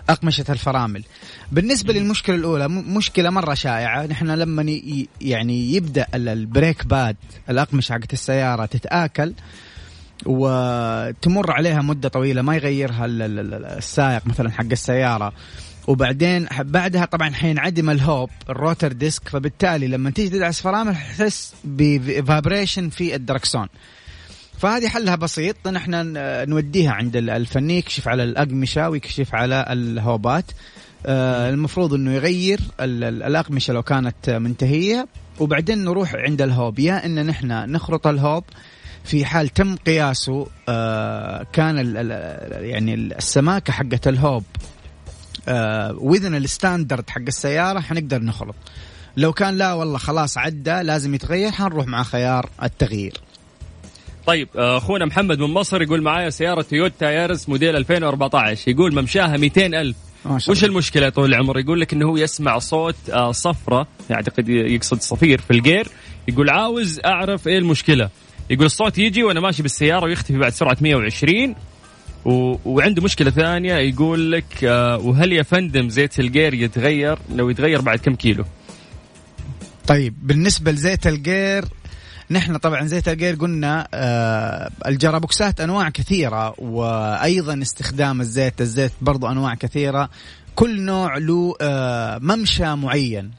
[0.08, 1.04] أقمشة الفرامل.
[1.52, 4.06] بالنسبة للمشكلة الأولى م- مشكلة مرة شائعة.
[4.06, 4.80] نحن لما
[5.20, 7.16] يعني يبدأ ال- ال brake pad
[7.50, 9.34] الأقمشة حقت السيارة تتآكل
[10.26, 15.32] وتمر عليها مدة طويلة ما يغيرها ال- ال- ال- السائق مثلا حق السيارة.
[15.86, 21.76] وبعدين بعدها طبعا حينعدم الهوب ال rotor disc فبالتالي لما تيجي تدعس فرامل حتحس ب
[21.76, 23.66] vibration في الدركسون.
[24.58, 25.90] فهذه حلها بسيط نحن
[26.48, 30.44] نوديها عند ال- الفني يكشف على الأقمشة ويكشف على الهوبات.
[31.06, 35.06] آه، المفروض إنه يغير ال- ال- الأقمشة لو كانت منتهية.
[35.40, 36.78] وبعدين نروح عند الهوب.
[36.78, 38.44] يا إن نحن نخرط الهوب
[39.04, 41.76] في حال تم قياسه آه، كان
[42.60, 44.44] يعني السماكة حقة الهوب
[45.98, 48.54] within ال standard حق السيارة حنقدر نخرط.
[49.16, 53.20] لو كان لا والله خلاص عدى لازم يتغير حنروح مع خيار التغيير.
[54.26, 59.36] طيب آه، أخونا محمد من مصر يقول معايا سيارة تويوتا يارس موديل 2014 يقول ممشاها
[59.36, 59.96] 200 ألف.
[60.24, 60.64] ما شاء وش.
[60.64, 65.50] المشكلة طول العمر؟ يقول لك إنه هو يسمع صوت آه، صفرة اعتقد يقصد صفير في
[65.50, 65.88] الجير.
[66.28, 68.08] يقول عاوز أعرف إيه المشكلة.
[68.50, 71.54] يقول الصوت يجي وأنا ماشي بالسيارة ويختفي بعد سرعة 120
[72.24, 77.98] وعنده مشكلة ثانية يقول لك آه، وهل يا فندم زيت الجير يتغير؟ لو يتغير بعد
[77.98, 78.44] كم كيلو؟
[79.86, 81.64] طيب بالنسبة لزيت القير
[82.30, 89.54] نحن طبعا زيت القير قلنا آه الجرابوكسات أنواع كثيرة وأيضا استخدام الزيت الزيت برضو أنواع
[89.54, 90.10] كثيرة.
[90.54, 93.30] كل نوع له آه ممشى معين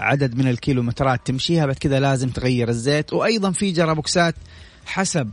[0.00, 3.12] عدد من الكيلومترات تمشيها بعد كذا لازم تغير الزيت.
[3.12, 4.34] وأيضا في جرابوكسات
[4.86, 5.30] حسب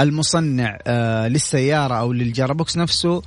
[0.00, 3.22] المصنع آه للسيارة أو لل gearbox نفسه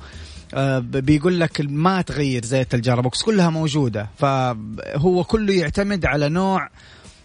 [0.54, 4.08] آه، بيقول لك ما تغير زيت ال gearbox كلها موجودة.
[4.18, 6.68] فهو كله يعتمد على نوع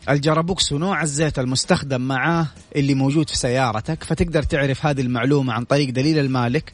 [0.09, 4.03] ال gearbox ونوع الزيت المستخدم معاه اللي موجود في سيارتك.
[4.03, 6.73] فتقدر تعرف هذه المعلومة عن طريق دليل المالك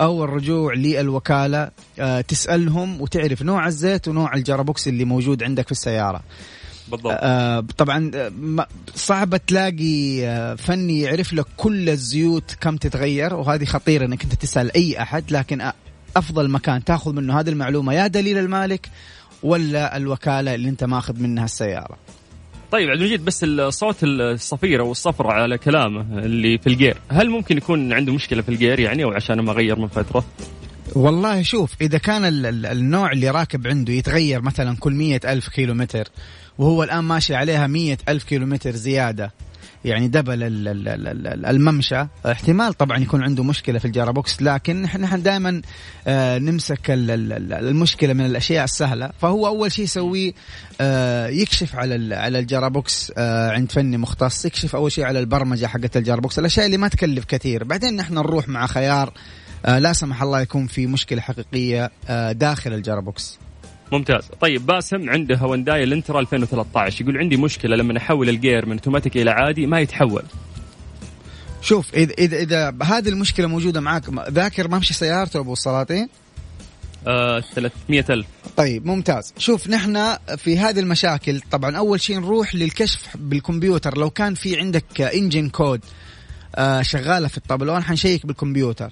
[0.00, 5.72] أو الرجوع للوكالة آه، تسألهم وتعرف نوع الزيت ونوع ال gearbox اللي موجود عندك في
[5.72, 6.22] السيارة.
[6.90, 7.18] بالضبط.
[7.20, 8.10] آه طبعا
[8.94, 15.02] صعب تلاقي فني يعرف لك كل الزيوت كم تتغير وهذه خطيرة إنك أنت تسأل أي
[15.02, 15.70] أحد لكن
[16.16, 18.88] أفضل مكان تأخذ منه هذه المعلومة يا دليل المالك
[19.42, 21.96] ولا الوكالة اللي أنت ماخذ منها السيارة
[22.72, 27.56] طيب عبد المجيد بس الصوت الصفير أو الصفر على كلامه اللي في الجير هل ممكن
[27.56, 30.24] يكون عنده مشكلة في الجير يعني أو عشان ما غير من فترة
[30.94, 32.24] والله شوف إذا كان
[32.66, 36.08] النوع اللي راكب عنده يتغير مثلا كل مية ألف كيلو متر
[36.60, 39.32] وهو الآن ماشي عليها مية ألف كيلو متر زيادة.
[39.84, 40.38] يعني double
[41.46, 42.06] الممشى.
[42.26, 45.62] احتمال طبعا يكون عنده مشكلة في ال gearbox لكن نحن دائما
[46.06, 49.10] آه، نمسك المشكلة من الأشياء السهلة.
[49.20, 50.32] فهو أول شيء يسويه
[50.80, 54.44] آه، يكشف على على ال gearbox آه، عند فني مختص.
[54.44, 57.64] يكشف أول شيء على البرمجة حقت ال gearbox الأشياء اللي ما تكلف كثير.
[57.64, 59.12] بعدين نحن نروح مع خيار
[59.64, 61.90] لا سمح الله يكون في مشكلة حقيقية
[62.32, 63.38] داخل ال gearbox
[63.92, 64.24] ممتاز.
[64.40, 69.30] طيب باسم عنده هيونداي النترا 2013 يقول عندي مشكلة لما أحول الجير من أوتوماتيك إلى
[69.30, 70.22] عادي ما يتحول.
[71.62, 76.08] شوف اذا اذا إذا هذه المشكلة موجودة معك ذاكر ممشى سيارته أبو السلاطين
[77.06, 78.26] آه 300 ألف.
[78.56, 79.34] طيب ممتاز.
[79.38, 83.98] شوف نحن في هذه المشاكل طبعا أول شيء نروح للكشف بالكمبيوتر.
[83.98, 85.80] لو كان في عندك engine code
[86.54, 88.90] آه شغالة في الطابلون حنشيك بالكمبيوتر.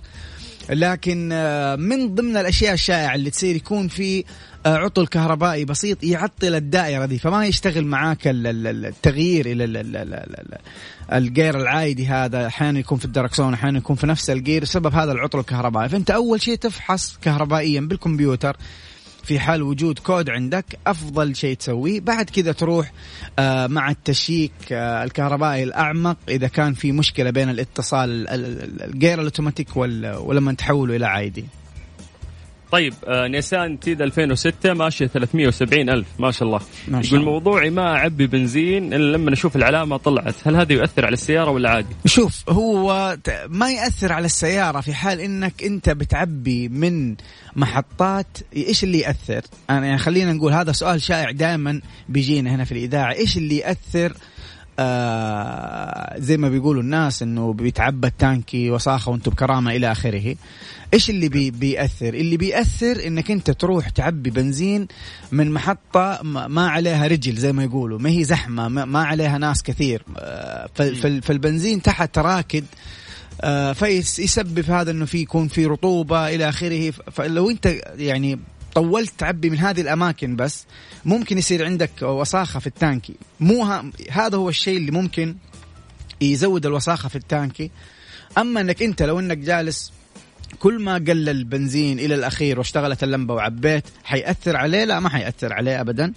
[0.70, 4.24] لكن آه من ضمن الأشياء الشائعة اللي تصير يكون في
[4.66, 9.64] آه، عطل كهربائي بسيط يعطل الدائرة دي فما يشتغل معاك التغيير إلى
[11.12, 15.38] الجير العادي هذا أحيانا يكون في الدركسون أحيانا يكون في نفس الجير بسبب هذا العطل
[15.38, 15.88] الكهربائي.
[15.88, 18.56] فأنت أول شيء تفحص كهربائيا بالكمبيوتر
[19.28, 22.92] في حال وجود كود عندك أفضل شيء تسويه بعد كذا تروح
[23.38, 28.28] آه، مع ال check آه، الكهربائي الأعمق إذا كان في مشكلة بين الاتصال
[28.82, 31.44] الجير الأوتوماتيك ولما تحوله إلى عادي
[32.72, 36.60] طيب آه نيسان تيدا 2006 ماشية 370 ألف ما شاء الله.
[36.88, 40.34] ما شاء يقول موضوعي ما أعبي بنزين إلا لما أشوف العلامة طلعت.
[40.44, 43.16] هل هذا يؤثر على السيارة ولا عادي؟ شوف هو
[43.48, 47.14] ما يأثر على السيارة في حال إنك أنت بتعبي من
[47.56, 48.38] محطات.
[48.56, 53.12] إيش اللي يأثر؟ أنا يعني خلينا نقول هذا سؤال شائع دائما بيجينا هنا في الإذاعة.
[53.12, 54.12] إيش اللي يأثر؟
[54.80, 60.34] آه زي ما بيقولوا الناس إنه بيتعبى التانكي وساخه وأنتم بكرامة إلى آخره.
[60.94, 64.88] إيش اللي بي بيأثر؟ اللي بيأثر إنك أنت تروح تعبي بنزين
[65.32, 70.02] من محطة ما عليها رجل زي ما يقولوا ما هي زحمة ما عليها ناس كثير.
[70.16, 70.66] آه،
[71.22, 72.64] فالبنزين تحت راكد
[73.40, 76.90] آه، فيسبب هذا إنه في يكون في رطوبة إلى آخره.
[76.90, 78.38] فلو أنت يعني
[78.74, 80.66] طولت تعبي من هذه الأماكن بس
[81.04, 83.14] ممكن يصير عندك وساخة في التانكي.
[83.40, 85.36] مو هذا هو الشيء اللي ممكن
[86.20, 87.70] يزود الوساخة في التانكي.
[88.38, 89.92] أما إنك أنت لو إنك جالس
[90.58, 95.80] كل ما قل البنزين إلى الأخير واشتغلت اللمبة وعبيت حيأثر عليه؟ لا ما حيأثر عليه
[95.80, 96.12] ابدا.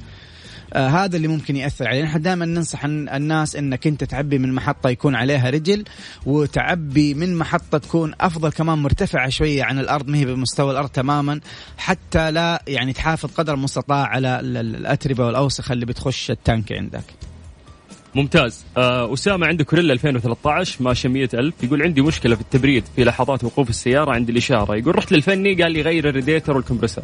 [0.74, 2.04] آه هذا اللي ممكن يأثر عليه.
[2.04, 5.84] نحن دائما ننصح الناس إنك أنت تعبي من محطة يكون عليها رجل
[6.26, 11.40] وتعبي من محطة تكون أفضل كمان مرتفعة شوية عن الأرض ما هي بمستوى الأرض تماما
[11.78, 17.04] حتى لا يعني تحافظ قدر المستطاع على الأتربة والأوسخة اللي بتخش التانك عندك.
[18.16, 18.66] ممتاز.
[18.78, 23.70] آه أسامة عنده كوريلا 2013 ماشية 100000 يقول عندي مشكلة في التبريد في لحظات وقوف
[23.70, 24.76] السيارة عند الإشارة.
[24.76, 27.04] يقول رحت للفني قال لي غير الريديتر والكمبرسر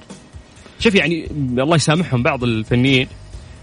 [0.80, 3.08] شوف يعني الله يسامحهم بعض الفنيين.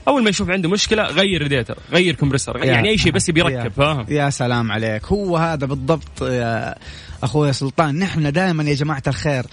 [0.08, 4.06] أول ما يشوف عنده مشكلة غير ريديتر غير كمبرسر يعني أي شيء بس بيركب فاهم؟
[4.08, 5.04] يا سلام عليك.
[5.04, 6.74] هو هذا بالضبط يا
[7.22, 7.98] أخوي سلطان.
[7.98, 9.44] نحن دائما يا جماعة الخير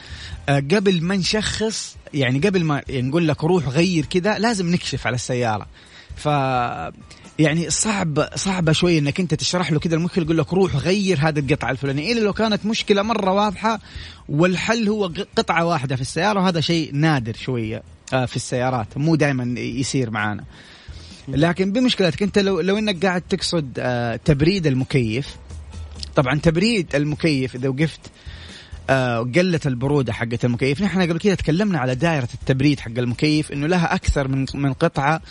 [0.50, 5.16] آه، قبل ما نشخص يعني قبل ما نقول لك روح غير كذا لازم نكشف على
[5.16, 5.68] السيارة.
[6.16, 6.28] ف
[7.40, 11.40] يعني صعب صعبة شوية إنك أنت تشرح له كذا المشكلة يقول لك روح غير هذه
[11.40, 13.80] القطعة الفلانية الا لو كانت مشكلة مرة واضحة
[14.30, 18.98] والحل هو قطعة واحدة في السيارة وهذا شيء نادر شوية آه، في السيارات.
[18.98, 20.44] مو دائما يصير معانا.
[21.28, 25.36] لكن بمشكلتك أنت لو لو إنك قاعد تقصد آه، تبريد المكيف.
[26.16, 28.00] طبعا تبريد المكيف إذا وقفت
[28.90, 30.82] آه قلت البرودة حقت المكيف.
[30.82, 35.22] نحن قبل كده تكلمنا على دائرة التبريد حق المكيف إنه لها أكثر من من قطعة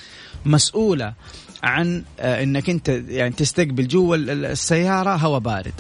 [0.45, 1.15] مسؤولة.
[1.63, 5.73] عن آه إنك أنت يعني تستقبل جوا السيارة هواء بارد.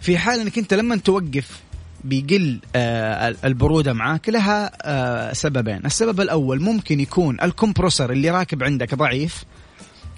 [0.00, 1.60] في حال إنك أنت لما توقف
[2.04, 5.80] بيقل آه البرودة معاك لها آه سببين.
[5.86, 9.44] السبب الأول ممكن يكون الكمبروسر اللي راكب عندك ضعيف.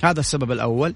[0.02, 0.94] هذا السبب الأول.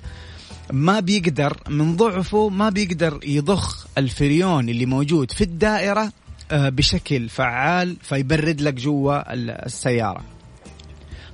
[0.73, 6.13] ما بيقدر من ضعفه ما بيقدر يضخ الفريون اللي موجود في الدائرة
[6.53, 9.35] بشكل فعال فيبرد لك جوا
[9.67, 10.25] السيارة.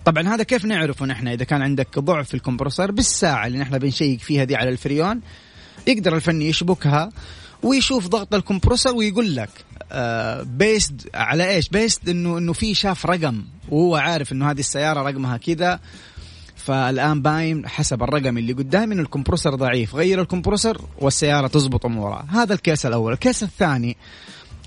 [0.07, 4.21] طبعا هذا كيف نعرفه نحن إذا كان عندك ضعف في الكمبروسر بالساعة اللي نحن بنشيك
[4.21, 5.21] فيها دي على الفريون
[5.87, 7.11] يقدر الفني يشبكها
[7.63, 9.49] ويشوف ضغط ال compressor ويقول لك
[9.93, 15.03] آه based على إيش؟ based انه إنه في شاف رقم وهو عارف إنه هذه السيارة
[15.03, 15.81] رقمها كذا
[16.57, 19.95] فالآن باين حسب الرقم اللي قدامي إنه ال compressor ضعيف.
[19.95, 23.13] غير ال compressor والسيارة تزبط امورها هذا ال case الأول.
[23.13, 23.97] ال case الثاني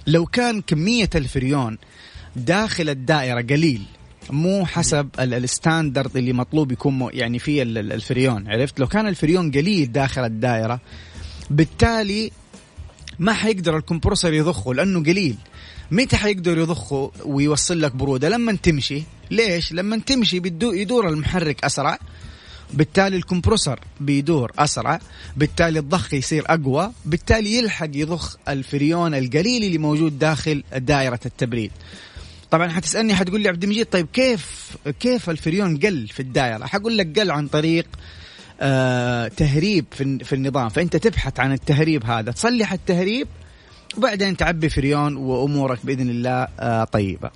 [0.07, 1.77] لو كان كمية الفريون
[2.35, 3.81] داخل الدائرة قليل
[4.29, 9.91] مو حسب ال standard اللي مطلوب يكون يعني فيه الفريون عرفت؟ لو كان الفريون قليل
[9.91, 10.79] داخل الدائرة
[11.49, 12.31] بالتالي
[13.19, 15.35] ما حيقدر الكمبروسر يضخه لأنه قليل.
[15.91, 19.03] متى حيقدر يضخه ويوصل لك برودة؟ لما تمشي.
[19.31, 21.99] ليش؟ لما تمشي يدور المحرك أسرع
[22.73, 24.99] بالتالي الكمبروسر بيدور أسرع
[25.37, 31.71] بالتالي الضخ يصير أقوى بالتالي يلحق يضخ الفريون القليل اللي موجود داخل دائرة التبريد.
[32.51, 37.19] طبعا حتسألني حتقول لي عبد المجيد طيب كيف كيف الفريون قل في الدائرة؟ حقول لك
[37.19, 37.85] قل عن طريق
[38.61, 40.69] آه تهريب في, في النظام.
[40.69, 42.31] فأنت تبحث عن التهريب هذا.
[42.31, 43.27] تصلح التهريب
[43.97, 47.29] وبعدين تعبي فريون وأمورك بإذن الله آه طيبة.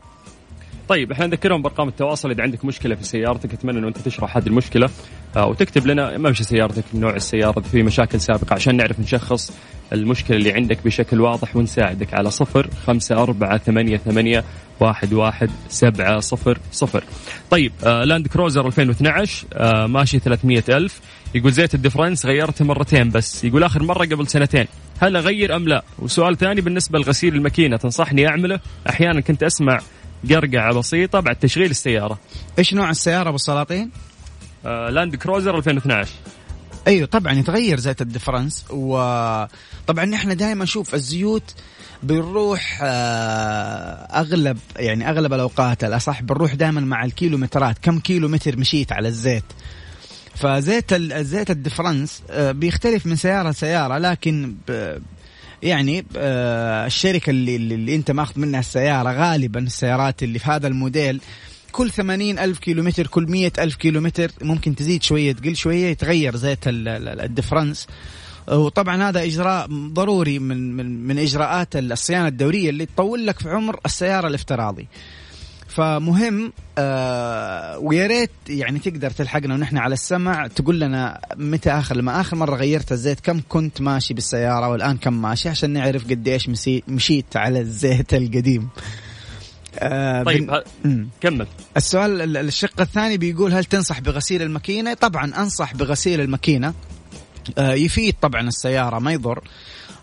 [0.90, 2.32] طيب إحنا نذكرهم بأرقام التواصل.
[2.32, 4.90] إذا عندك مشكلة في سيارتك أتمنى أنه أنت تشرح هذه المشكلة
[5.36, 9.52] آه وتكتب لنا ما مش سيارتك نوع السيارة في مشاكل سابقة عشان نعرف نشخص
[9.94, 14.44] المشكلة اللي عندك بشكل واضح ونساعدك على صفر خمسة أربعة ثمانية ثمانية
[14.80, 17.04] واحد واحد سبعة صفر صفر.
[17.50, 21.00] طيب آه لاند كروزر 2012 آه ماشي 300 ألف.
[21.36, 23.44] يقول زيت الدفرنس غيرته مرتين بس.
[23.44, 24.68] يقول آخر مرة قبل سنتين.
[25.00, 27.78] هل أغير أم لا؟ وسؤال ثاني بالنسبة لغسيل الماكينة.
[27.78, 29.80] تنصحني أعمله؟ أحيانا كنت أسمع
[30.30, 32.20] قرقعة بسيطة بعد تشغيل السيارة.
[32.60, 33.90] إيش نوع السيارة أبو السلاطين؟
[34.66, 36.12] آه لاند كروزر 2012
[36.88, 41.54] أيوه طبعا يتغير زيت الدفرنس وطبعا نحن دائما نشوف الزيوت
[42.04, 48.92] بنروح آه، أغلب يعني أغلب الأوقات الأصح بنروح دائما مع الكيلومترات كم كيلو متر مشيت
[48.92, 49.44] على الزيت.
[50.36, 54.56] فزيت زيت الدفرنس آه، بيختلف من سيارة لسيارة لكن
[55.64, 61.22] يعني آه، الشركة اللي, اللي أنت ماخذ منها السيارة غالبا السيارات اللي في هذا الموديل
[61.74, 66.60] كل ثمانين ألف كيلومتر كل مية ألف كيلومتر ممكن تزيد شوية تقل شوية يتغير زيت
[66.68, 67.88] الدفرنس
[68.48, 73.80] وطبعا هذا إجراء ضروري من من من إجراءات الصيانة الدورية اللي تطول لك في عمر
[73.86, 74.88] السيارة الافتراضي.
[75.68, 82.22] فمهم آه ويا ريت يعني تقدر تلحقنا ونحن على السمع تقول لنا متى آخر لما
[82.22, 86.50] آخر مرة غيرت الزيت كم كنت ماشي بالسيارة والآن كم ماشي عشان نعرف قديش
[86.88, 88.70] مشيت على الزيت القديم.
[89.80, 91.08] آه طيب بن...
[91.22, 91.48] كمل.
[91.78, 96.74] السؤال الشق الثاني بيقول هل تنصح بغسيل الماكينة؟ طبعا أنصح بغسيل الماكينة.
[97.58, 99.44] آه يفيد طبعا السيارة ما يضر.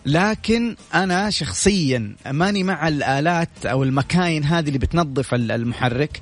[0.05, 6.21] لكن أنا شخصيا ماني مع الآلات أو المكاين هذه اللي بتنظف المحرك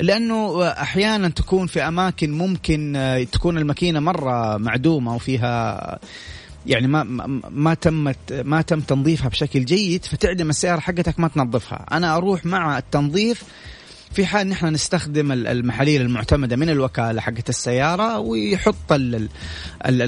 [0.00, 5.98] لأنه أحيانا تكون في أماكن ممكن آه، تكون الماكينة مرة معدومة وفيها
[6.66, 7.02] يعني ما
[7.50, 11.86] ما تمت ما تم تنظيفها بشكل جيد فتعدم السيارة حقتك ما تنظفها.
[11.92, 13.44] أنا أروح مع التنظيف
[14.12, 18.92] في حال نحن نستخدم المحاليل المعتمدة من الوكالة حقت السيارة ويحط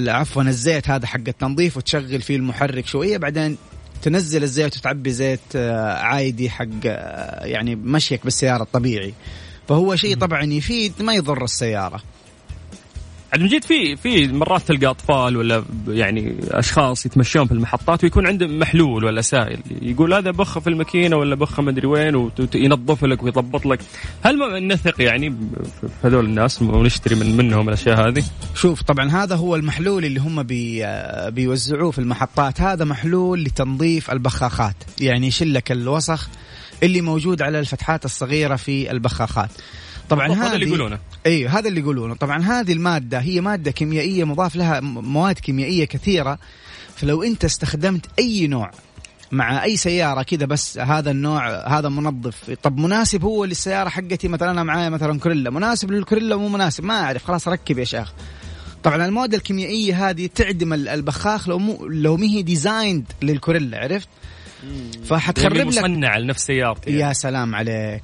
[0.07, 3.57] عفوا الزيت هذا حق التنظيف وتشغل فيه المحرك شوية بعدين
[4.01, 9.13] تنزل الزيت وتعبي زيت آه، عادي حق آه، يعني مشيك بالسيارة الطبيعي.
[9.67, 12.01] فهو شيء طبعا يفيد ما يضر السيارة.
[13.33, 18.59] عبد المجيد في في مرات تلقى أطفال ولا يعني أشخاص يتمشون في المحطات ويكون عندهم
[18.59, 22.15] محلول ولا سائل يقول هذا بخه في الماكينة ولا بخه ما أدري وين
[22.55, 23.79] وينظف لك ويضبط لك.
[24.23, 25.29] هل نثق يعني
[25.91, 28.23] في هذول الناس ونشتري من منهم الأشياء هذه؟
[28.55, 30.85] شوف طبعا هذا هو المحلول اللي هم بي
[31.31, 32.61] بيوزعوه في المحطات.
[32.61, 36.29] هذا محلول لتنظيف البخاخات يعني يشيل لك الوسخ
[36.83, 39.49] اللي موجود على الفتحات الصغيرة في البخاخات.
[40.09, 40.99] طبعا هذا اللي يقولونه.
[41.25, 42.15] أيوه هذا اللي يقولونه.
[42.15, 46.39] طبعا هذه المادة هي مادة كيميائية مضاف لها مواد كيميائية كثيرة.
[46.95, 48.71] فلو أنت استخدمت أي نوع
[49.31, 54.51] مع أي سيارة كذا بس هذا النوع هذا منظف طب مناسب هو للسيارة حقتي؟ مثلا
[54.51, 55.49] أنا معايا مثلا كورولا.
[55.49, 58.13] مناسب للكورولا مو مناسب؟ ما أعرف خلاص ركب يا شيخ.
[58.83, 64.07] طبعا المواد الكيميائية هذه تعدم البخاخ لو مو لو ما هي designed للكورولا عرفت؟
[65.05, 66.89] فحتخرب لك مصنع لنفس سيارتي.
[66.89, 67.01] يعني.
[67.01, 68.03] يا سلام عليك.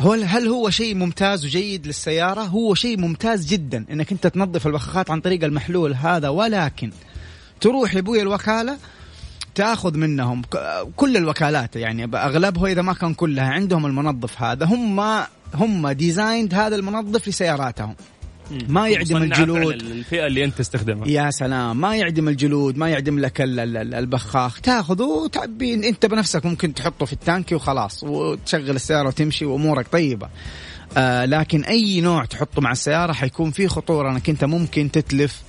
[0.00, 5.10] هو هل هو شيء ممتاز وجيد للسيارة؟ هو شيء ممتاز جدا إنك أنت تنظف البخاخات
[5.10, 6.90] عن طريق المحلول هذا ولكن
[7.60, 8.78] تروح لأبوي الوكالة
[9.54, 10.42] تأخذ منهم
[10.96, 15.00] كل الوكالات يعني أغلبها إذا ما كان كلها عندهم المنظف هذا هم
[15.54, 17.94] هم designed هذا المنظف لسياراتهم
[18.68, 19.72] ما يعدم الجلود.
[19.82, 21.80] الفئة اللي أنت تستخدمها يا سلام.
[21.80, 24.60] ما يعدم الجلود ما يعدم لك ال- ال- ال- البخاخ.
[24.60, 25.74] تاخذه وتعبي.
[25.88, 30.28] أنت بنفسك ممكن تحطه في التانكي وخلاص وتشغل السيارة وتمشي وأمورك طيبة.
[30.96, 35.42] آه لكن أي نوع تحطه مع السيارة حيكون فيه خطورة أنك أنت ممكن تتلف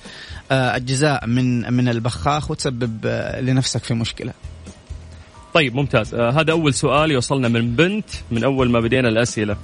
[0.50, 4.32] آه أجزاء من من البخاخ وتسبب آه لنفسك في مشكلة.
[5.54, 6.14] طيب ممتاز.
[6.14, 9.56] آه هذا أول سؤال يوصلنا من بنت من أول ما بدينا الأسئلة.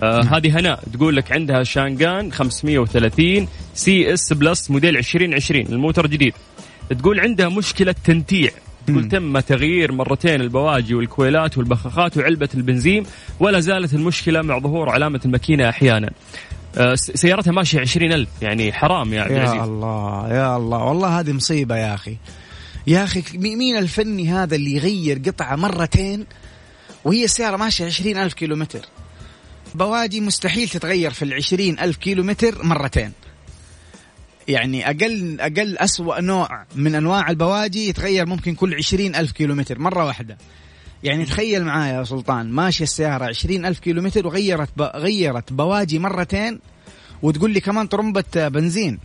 [0.00, 0.80] آه هذه هناء.
[0.92, 6.32] تقول لك عندها شانغان 530 CS Plus موديل 2020 الموتر جديد
[6.98, 8.50] تقول عندها مشكلة تنتيع.
[8.86, 9.08] تقول.
[9.08, 13.06] تم تغيير مرتين البواجي والكويلات والبخاخات وعلبة البنزين
[13.40, 16.10] ولا زالت المشكلة مع ظهور علامة الماكينة أحيانا.
[16.78, 19.60] آه سيارتها ماشية 20000 يعني حرام يا عبد يا العزيز.
[19.62, 20.78] الله يا الله.
[20.84, 22.16] والله هذه مصيبة يا أخي.
[22.86, 26.26] يا أخي مي- مين الفني هذا اللي يغير قطعة مرتين
[27.04, 28.56] وهي السيارة ماشية عشرين ألف كيلو
[29.74, 33.12] متر بواجي مستحيل تتغير في العشرين ألف كيلو متر مرتين.
[34.48, 39.78] يعني أقل أقل أسوأ نوع من أنواع البواجي يتغير ممكن كل عشرين ألف كيلو متر
[39.78, 40.38] مرة واحدة.
[41.02, 44.82] يعني تخيل معايا يا سلطان ماشية السيارة عشرين ألف كيلو متر وغيرت ب...
[44.82, 46.60] غيرت بواجي مرتين
[47.22, 48.98] وتقول لي كمان طرمبة بنزين.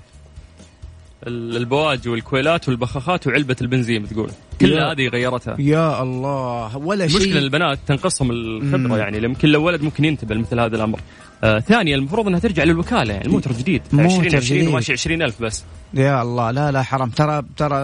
[1.28, 4.32] البواجي والكويلات والبخاخات وعلبة البنزين تقول.
[4.62, 5.56] كل هذه غيرتها.
[5.60, 8.98] يا الله ولا المشكلة شيء البنات تنقصهم الخبرة.
[8.98, 11.00] يعني يمكن لو ولد ممكن ينتبه لمثل هذا الأمر.
[11.44, 14.68] آه ثانيا المفروض إنها ترجع للوكالة يعني الموتر جديد موتر 20 20 جديد.
[14.68, 15.64] وماشي 20000 بس.
[15.94, 17.10] يا الله لا لا حرام.
[17.10, 17.78] ترى ترى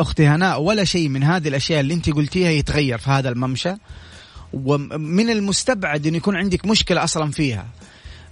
[0.00, 3.74] أختي هناء ولا شيء من هذه الأشياء اللي أنت قلتيها يتغير في هذا الممشى.
[4.52, 7.66] ومن المستبعد انه يكون عندك مشكلة أصلا فيها.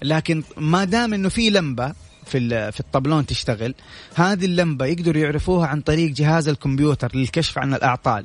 [0.02, 1.92] لكن ما دام إنه في لمبة
[2.26, 3.74] في في الطبلون تشتغل.
[4.14, 8.24] هذه اللمبة يقدروا يعرفوها عن طريق جهاز الكمبيوتر للكشف عن الأعطال.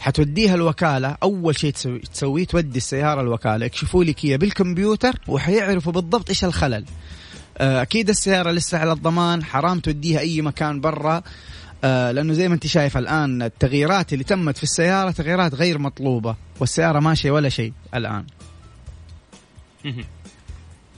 [0.00, 6.28] حتوديها الوكالة أول شيء تسوي تسويه تودي السيارة الوكالة يكشفوا لك هي بالكمبيوتر وحيعرفوا بالضبط
[6.28, 6.84] إيش الخلل.
[7.58, 11.22] آه، أكيد السيارة لسه على الضمان حرام توديها أي مكان برا.
[11.84, 16.36] آه، لأنه زي ما أنت شايف الآن التغييرات اللي تمت في السيارة تغييرات غير مطلوبة
[16.60, 18.24] والسيارة ماشية ولا شيء الآن.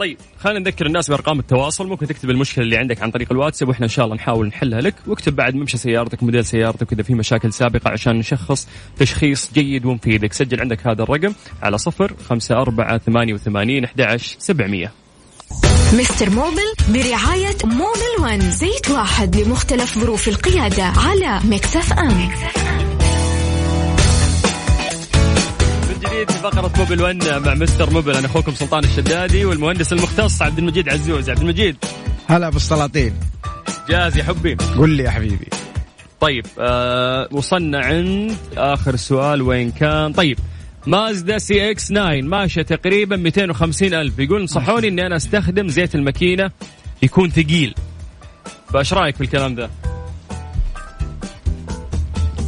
[0.00, 1.88] طيب خلينا نذكر الناس بأرقام التواصل.
[1.88, 4.94] ممكن تكتب المشكلة اللي عندك عن طريق الواتساب وإحنا إن شاء الله نحاول نحلها لك.
[5.06, 10.32] واكتب بعد ممشى سيارتك موديل سيارتك اذا في مشاكل سابقة عشان نشخص تشخيص جيد ومفيدك.
[10.32, 11.32] سجل عندك هذا الرقم
[11.62, 14.92] على صفر خمسة أربعة ثمانية وثمانين أحد سبعمية.
[15.92, 22.08] Mister Mobil برعاية Mobil One زيت واحد لمختلف ظروف القيادة على Mix FM.
[22.08, 22.89] من
[26.10, 30.58] جديد في فقرة Mobil 1 مع Mister Mobil أنا أخوكم سلطان الشدادي والمهندس المختص عبد
[30.58, 31.30] المجيد عزوز.
[31.30, 31.76] عبد المجيد.
[32.28, 33.14] هلا بالسلاطين
[33.88, 35.48] جاهز يا حبي؟ قل لي يا حبيبي.
[36.20, 40.38] طيب آه وصلنا عند آخر سؤال وين كان؟ طيب
[40.86, 44.18] مازدا CX 9 ماشية تقريبا 250 ألف.
[44.18, 46.50] يقول نصحوني إني أنا أستخدم زيت الماكينة
[47.02, 47.74] يكون ثقيل.
[48.72, 49.70] فايش رأيك في الكلام ذا؟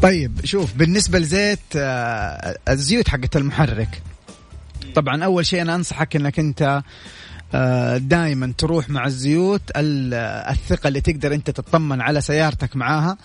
[0.02, 4.02] طيب شوف بالنسبة لزيت آه، الزيوت حقت المحرك.
[4.94, 6.82] طبعا أول شيء أنا أنصحك إنك أنت
[7.96, 10.14] دائما تروح مع الزيوت ال-
[10.50, 13.16] الثقة اللي تقدر أنت تطمن على سيارتك معاها.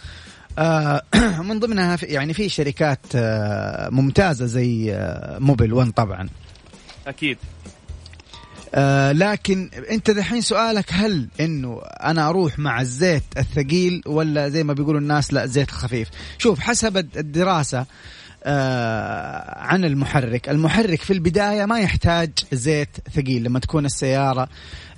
[0.60, 1.02] آه،
[1.48, 6.30] من ضمنها في- يعني في شركات آه، ممتازة زي آه، موبيل 1 طبعا.
[7.08, 7.38] أكيد.
[8.76, 14.74] آه لكن انت دحين سؤالك هل انه أنا أروح مع الزيت الثقيل ولا زي ما
[14.74, 17.86] بيقولوا الناس لا زيت خفيف شوف حسب الدراسة
[18.44, 20.50] آه عن المحرك.
[20.50, 24.50] المحرك في البداية ما يحتاج زيت ثقيل لما تكون السيارة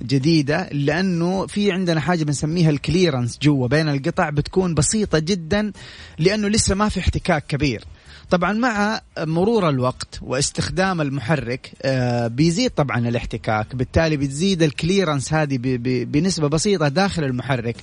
[0.01, 3.67] جديدة لأنه في عندنا حاجة بنسميها الكليرنس جوا.
[3.67, 5.71] بين القطع بتكون بسيطة جدا
[6.19, 7.83] لأنه لسه ما في احتكاك كبير.
[8.29, 15.57] طبعا مع مرور الوقت واستخدام المحرك آه، بيزيد طبعا الاحتكاك بالتالي بتزيد ال clearance هذه
[15.57, 17.75] ب- ب- بنسبة بسيطة داخل المحرك.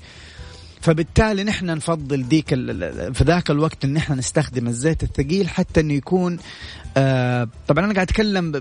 [0.81, 2.49] فبالتالي نحن نفضل ديك
[3.15, 6.39] في ذاك الوقت إن إحنا نستخدم الزيت الثقيل حتى إنه يكون
[6.97, 8.53] آه طبعا أنا قاعد أتكلم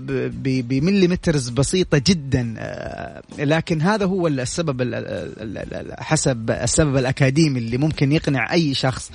[0.62, 6.96] ب millimeters بسيطة جدا آه لكن هذا هو السبب ال- ال- ال- ال- حسب السبب
[6.96, 9.10] الأكاديمي اللي ممكن يقنع أي شخص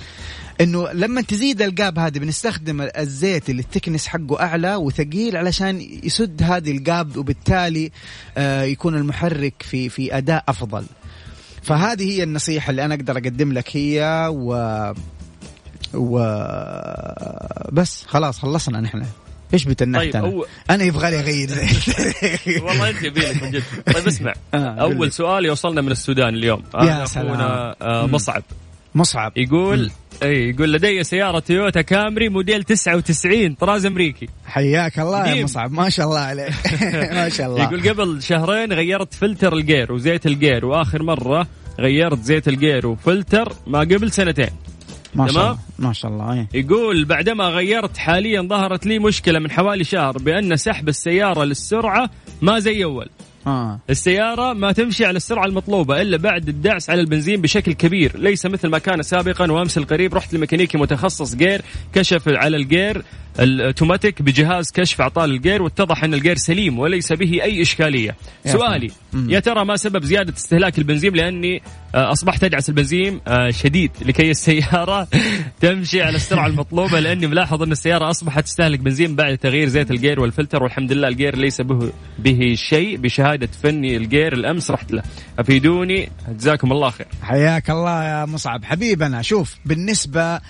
[0.60, 6.76] إنه لما تزيد القاب هذه بنستخدم الزيت اللي التكنس حقه أعلى وثقيل علشان يسد هذه
[6.76, 7.90] القاب وبالتالي
[8.36, 10.84] آه يكون المحرك في في أداء أفضل
[11.62, 14.54] فهذه هي النصيحة اللي أنا أقدر أقدم لك هي و
[15.94, 17.24] وبس
[18.06, 19.02] خلاص خلصنا نحن
[19.54, 21.50] إيش بتنحت طيب أنا؟ أول أنا يبغى لي أغير
[22.66, 23.62] والله أنت يبيلك من جد
[23.94, 24.56] طيب اسمع آه،.
[24.56, 27.26] أول سؤال يوصلنا من السودان اليوم يا سلام.
[27.26, 28.06] أخونا آه،.
[28.06, 28.42] مصعب
[28.94, 29.32] مصعب.
[29.36, 29.90] يقول
[30.22, 34.28] إي يقول لدي سيارة تويوتا كامري موديل 99 طراز أمريكي.
[34.46, 35.44] حياك الله يا.
[35.44, 35.72] مصعب.
[35.72, 36.52] ما شاء الله عليك.
[37.12, 37.62] ما شاء الله.
[37.62, 41.46] يقول قبل شهرين غيرت فلتر الجير وزيت الجير وآخر مرة
[41.80, 44.50] غيرت زيت الجير وفلتر ما قبل سنتين.
[45.14, 45.58] ما شاء؟ الله.
[45.78, 46.48] ما شاء الله إيه.
[46.54, 52.10] يقول بعدما غيرت حاليا ظهرت لي مشكلة من حوالي شهر بأن سحب السيارة للسرعة
[52.42, 53.08] ما زي أول.
[53.46, 53.78] آه.
[53.90, 58.18] السيارة ما تمشي على السرعة المطلوبة إلا بعد الدعس على البنزين بشكل كبير.
[58.18, 61.62] ليس مثل ما كان سابقا وأمس القريب رحت لميكانيكي متخصص جير
[61.94, 63.02] كشف على الجير
[63.40, 68.16] الأوتوماتيك بجهاز كشف أعطال الجير واتضح أن الجير سليم وليس به أي إشكالية.
[68.46, 69.30] يا سؤالي مم.
[69.30, 71.62] يا ترى ما سبب زيادة استهلاك البنزين لأني
[71.94, 75.08] آه، أصبحت أدعس البنزين آه، شديد لكي السيارة
[75.60, 80.20] تمشي على السرعة المطلوبة لأني ملاحظ أن السيارة أصبحت تستهلك بنزين بعد تغيير زيت الجير
[80.20, 85.02] والفلتر والحمد لله الجير ليس به به شيء بشهادة فني الجير الأمس رحت له
[85.38, 87.06] أفيدوني جزاكم الله خير.
[87.22, 90.40] حياك الله يا مصعب حبيبنا شوف بالنسبة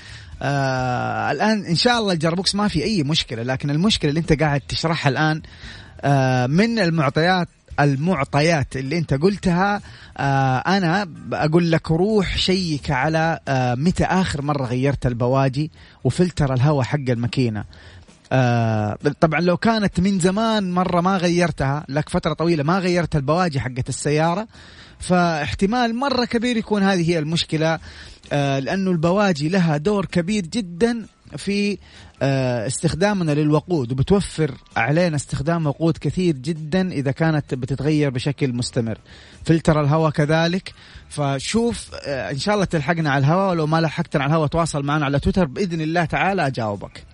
[0.42, 4.60] آه الآن إن شاء الله الجربوكس ما في أي مشكلة لكن المشكلة اللي أنت قاعد
[4.60, 5.42] تشرحها الآن
[6.00, 7.48] آه من المعطيات
[7.80, 9.80] المعطيات اللي أنت قلتها
[10.16, 15.70] آه أنا أقول لك روح شيك على آه متى آخر مرة غيرت البواجي
[16.04, 17.64] وفلتر الهواء حق الماكينة.
[18.32, 23.60] آه طبعا لو كانت من زمان مرة ما غيرتها لك فترة طويلة ما غيرت البواجي
[23.60, 24.46] حقت السيارة
[25.02, 27.78] فاحتمال مرة كبير يكون هذه هي المشكلة
[28.32, 31.78] آه لأنه البواجي لها دور كبير جدا في
[32.22, 38.98] آه، استخدامنا للوقود وبتوفر علينا استخدام وقود كثير جدا إذا كانت بتتغير بشكل مستمر.
[39.44, 40.72] فلتر الهواء كذلك.
[41.08, 45.04] فشوف آه، إن شاء الله تلحقنا على الهواء ولو ما لحقتنا على الهواء تواصل معنا
[45.04, 47.04] على تويتر بإذن الله تعالى أجاوبك.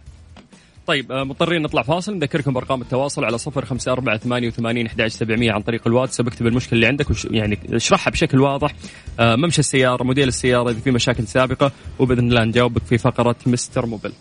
[0.88, 2.16] طيب آه، مضطرين نطلع فاصل.
[2.16, 6.46] نذكركم بأرقام التواصل على صفر خمسة أربعة ثمانية وثمانين أحد سبعمية عن طريق الواتساب اكتب
[6.46, 8.74] المشكلة اللي عندك وش يعني اشرحها بشكل واضح.
[9.20, 13.86] آه، ممشى السيارة موديل السيارة إذا في مشاكل سابقة وبإذن الله نجاوبك في فقرة Mister
[13.86, 14.12] Mobil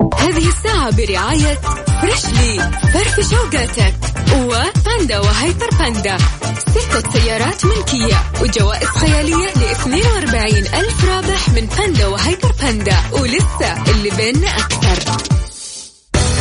[0.00, 1.58] هذه الساعة برعاية
[2.00, 3.94] Freshly فرفش أوقاتك.
[4.34, 6.18] وباندا وهايبر باندا.
[6.58, 8.16] ستة سيارات ملكية.
[8.42, 12.96] وجوائز خيالية ل 42 ألف رابح من باندا وهايبر باندا.
[13.12, 15.12] ولسه اللي بيننا أكثر.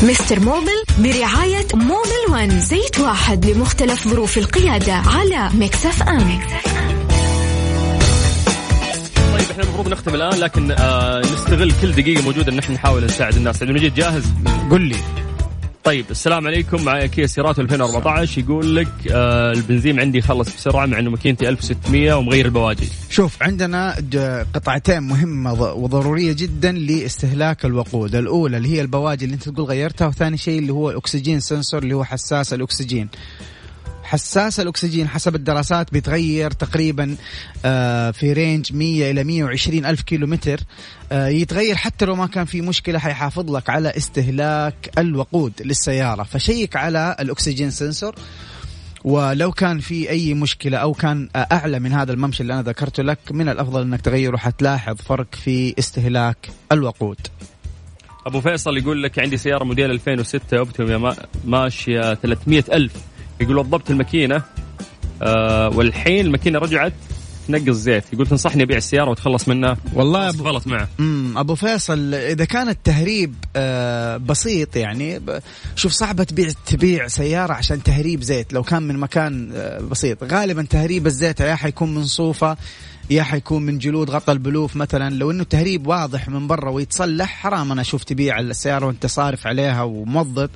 [0.04, 6.40] Mister Mobil برعاية Mobil One زيت واحد لمختلف ظروف القيادة على Mix FM.
[9.46, 13.36] طيب إحنا المفروض نختم الآن لكن آه نستغل كل دقيقة موجودة إن إحنا نحاول نساعد
[13.36, 13.62] الناس.
[13.62, 14.24] عبد المجيد جاهز؟
[14.72, 14.96] قل لي.
[15.84, 16.84] طيب السلام عليكم.
[16.86, 22.14] معي كيا سيراتو 2014 يقول لك آه البنزين عندي خلص بسرعة مع إنه ماكينتي 1600
[22.14, 22.88] ومغير البواجي.
[23.10, 23.96] شوف عندنا
[24.56, 28.16] قطعتين مهمة ض- وضرورية جدا لاستهلاك الوقود.
[28.16, 31.94] الأولى اللي هي البواجي اللي أنت تقول غيرتها وثاني شيء اللي هو الأكسجين سنسور اللي
[31.94, 33.10] هو حساس الأكسجين.
[34.16, 37.16] حساس الأكسجين حسب الدراسات بيتغير تقريبا
[37.66, 40.60] آه، في range 100 إلى 120 ألف كيلو متر
[41.12, 46.24] آه، يتغير حتى لو ما كان في مشكلة حيحافظ لك على استهلاك الوقود للسيارة.
[46.24, 48.16] فشيك على ال oxygen sensor
[49.04, 53.20] ولو كان في أي مشكلة أو كان أعلى من هذا الممشى اللي أنا ذكرته لك
[53.32, 57.18] من الأفضل إنك تغيره حتلاحظ فرق في استهلاك الوقود.
[58.26, 62.94] أبو فيصل يقول لك عندي سيارة موديل 2006 أوبتيما ما- ماشية 300 ألف.
[63.42, 64.44] يقول وضبط الماكينة
[65.22, 66.94] آه والحين الماكينة رجعت
[67.48, 68.04] تنقص زيت.
[68.14, 70.88] يقول تنصحني أبيع السيارة وأتخلص منها؟ والله بس غلط معه.
[71.00, 75.22] امم أبو فيصل إذا كان التهريب آه بسيط يعني
[75.76, 78.54] شوف صعبة تبيع تبيع سيارة عشان تهريب زيت.
[78.54, 80.24] لو كان من مكان آه بسيط.
[80.24, 82.58] غالبا تهريب الزيت يا حيكون من صوفة
[83.10, 85.16] يا حيكون من جلود غطى البلوف مثلا.
[85.16, 89.84] لو إنه تهريب واضح من برا ويتصلح حرام أنا أشوف تبيع السيارة وأنت صارف عليها
[89.84, 90.50] وموظف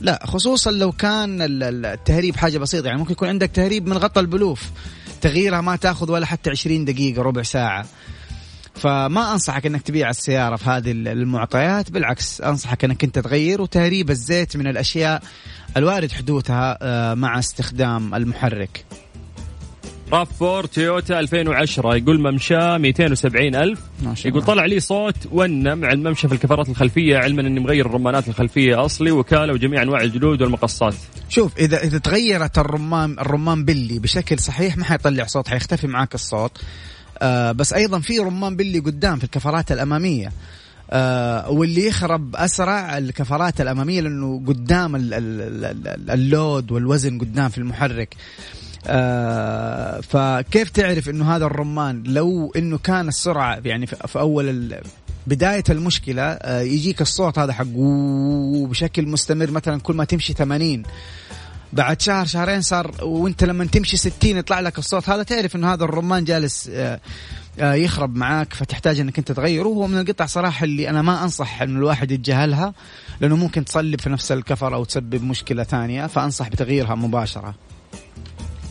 [0.00, 2.86] لا خصوصا لو كان ال- ال- التهريب حاجة بسيطة.
[2.86, 4.62] يعني ممكن يكون عندك تهريب من غطى البلوف.
[5.20, 7.86] تغييرها ما تاخذ ولا حتى 20 دقيقة ربع ساعة.
[8.74, 11.90] فما أنصحك إنك تبيع السيارة في هذه المعطيات.
[11.90, 15.22] بالعكس أنصحك إنك أنت تغير وتهريب الزيت من الأشياء
[15.76, 18.84] الوارد حدوثها آه، مع استخدام المحرك.
[20.12, 23.80] راف فور تويوتا 2010 يقول ممشاه 270 ألف.
[24.02, 24.54] ما شاء يقول الله.
[24.54, 29.10] طلع لي صوت ونة مع الممشى في الكفرات الخلفية علما أني مغير الرمانات الخلفية أصلي
[29.10, 30.94] وكالة وجميع أنواع الجلود والمقصات.
[31.28, 36.52] شوف اذا إذا تغيرت الرمان الرمان بلي بشكل صحيح ما حيطلع صوت حيختفي معاك الصوت.
[37.18, 40.32] آه بس أيضا في رمان بلي قدام في الكفرات الأمامية.
[40.90, 47.48] آه واللي يخرب أسرع الكفرات الأمامية لأنه قدام ال- ال- ال- ال- اللود والوزن قدام
[47.48, 48.14] في المحرك.
[48.86, 54.80] آه فكيف تعرف إنه هذا الرمان لو إنه كان السرعة يعني في أول ال-
[55.26, 57.64] بداية المشكلة آه، يجيك الصوت هذا حق
[58.68, 60.82] بشكل مستمر مثلا كل ما تمشي 80
[61.72, 65.84] بعد شهر شهرين صار وإنت لما تمشي 60 يطلع لك الصوت هذا تعرف إنه هذا
[65.84, 67.00] الرمان جالس آه،
[67.60, 71.78] يخرب معاك فتحتاج إنك أنت تغيره وهو من القطع صراحة اللي أنا ما أنصح انه
[71.78, 72.74] الواحد يتجاهلها
[73.20, 77.54] لأنه ممكن تصلب في نفس الكفر أو تسبب مشكلة ثانية فأنصح بتغييرها مباشرة.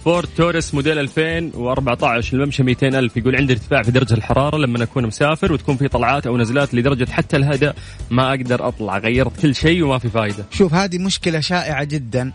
[0.05, 3.17] فورد توريس موديل 2014 الممشى 200 ألف.
[3.17, 7.11] يقول عندي ارتفاع في درجة الحرارة لما أكون مسافر وتكون في طلعات أو نزلات لدرجة
[7.11, 7.71] حتى الهدى
[8.09, 8.97] ما أقدر أطلع.
[8.97, 10.45] غيرت كل شيء وما في فايدة.
[10.51, 12.31] شوف هذه مشكلة شائعة جدا.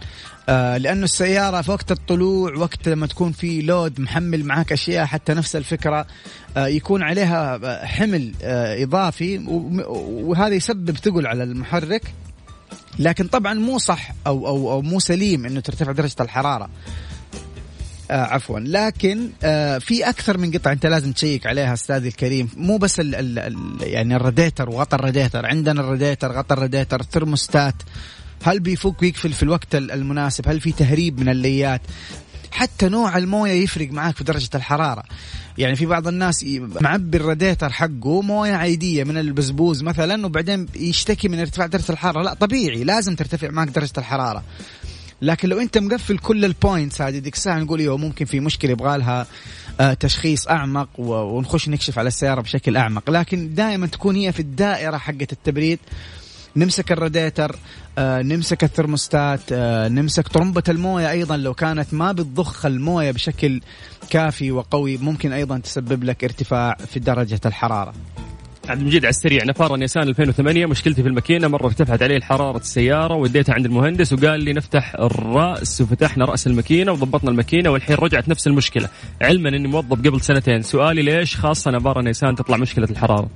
[0.49, 5.35] آه لأنه السيارة في وقت الطلوع وقت لما تكون في لود محمل معك أشياء حتى
[5.35, 6.07] نفس الفكرة
[6.57, 9.39] آه يكون عليها آه، حمل آه إضافي
[9.99, 12.15] وهذا يسبب ثقل على المحرك.
[12.99, 16.65] لكن طبعا مو صح أو, أو, أو مو سليم أنه ترتفع درجة الحرارة.
[16.65, 17.08] آه
[18.11, 18.61] عفوا.
[18.61, 22.49] لكن آه في أكثر من قطعة أنت لازم تشيك عليها أستاذي الكريم.
[22.57, 25.47] مو بس ال ال يعني الراديتر وغطى الراديتر.
[25.47, 27.75] عندنا الراديتر غطى الراديتر الثرموستات
[28.43, 31.81] هل بيفك ويقفل في الوقت ال- المناسب؟ هل في تهريب من الليات؟
[32.51, 35.03] حتى نوع الموية يفرق معاك في درجة الحرارة.
[35.59, 36.45] يعني في بعض الناس
[36.81, 42.23] معبي الراديتر حقه موية عادية من البزبوز مثلا وبعدين يشتكي من ارتفاع درجة الحرارة.
[42.23, 44.43] لا طبيعي لازم ترتفع معك درجة الحرارة.
[45.23, 48.71] لكن لو انت مقفل كل ال points هذه ديك الساعة نقول أيوه ممكن في مشكلة
[48.71, 49.27] يبغى لها
[49.81, 53.11] آه، تشخيص أعمق ونخش نكشف على السيارة بشكل أعمق.
[53.11, 55.79] لكن دائما تكون هي في الدائرة حقه التبريد.
[56.57, 57.57] نمسك الراديتر
[57.99, 63.61] آه، نمسك الثرموستات آه، نمسك طرمبة الموية أيضا لو كانت ما بتضخ الموية بشكل
[64.11, 67.95] كافي وقوي ممكن أيضا تسبب لك ارتفاع في درجة الحرارة.
[68.71, 69.45] عبد المجيد على السريع.
[69.45, 71.49] نفارة نيسان 2008 مشكلتي في الماكينة.
[71.49, 73.15] مرة ارتفعت عليه حرارة السيارة.
[73.15, 78.47] وديتها عند المهندس وقال لي نفتح الرأس وفتحنا رأس الماكينة وضبطنا الماكينة والحين رجعت نفس
[78.47, 78.89] المشكلة.
[79.23, 80.63] علما إني موظف قبل سنتين.
[80.63, 83.29] سؤالي ليش خاصة نفارة نيسان تطلع مشكلة الحرارة؟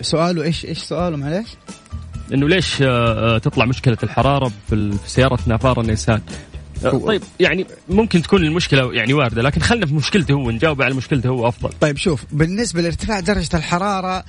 [0.00, 1.48] سؤاله إيش إيش سؤاله معلش
[2.34, 6.20] إنه ليش آه، آه، تطلع مشكلة الحرارة في سيارة نافارة نيسان
[6.82, 11.28] طيب يعني ممكن تكون المشكلة يعني واردة لكن خلنا في مشكلته هو نجاوب على مشكلته
[11.28, 11.70] هو أفضل.
[11.80, 14.24] طيب شوف بالنسبة لارتفاع درجة الحرارة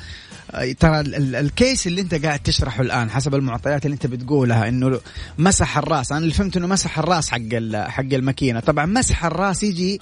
[0.51, 4.67] آه، ترى ال- ال- الكيس اللي انت قاعد تشرحه الآن حسب المعطيات اللي انت بتقولها
[4.69, 4.99] إنه
[5.37, 6.11] مسح الرأس.
[6.11, 7.37] أنا اللي فهمت إنه مسح الرأس حق
[7.75, 8.59] حق الماكينة.
[8.59, 9.99] طبعا مسح الرأس يجي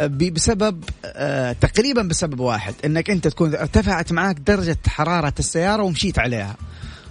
[0.00, 6.18] آه، بسبب آه، تقريبا بسبب واحد إنك أنت تكون ارتفعت معك درجة حرارة السيارة ومشيت
[6.18, 6.56] عليها.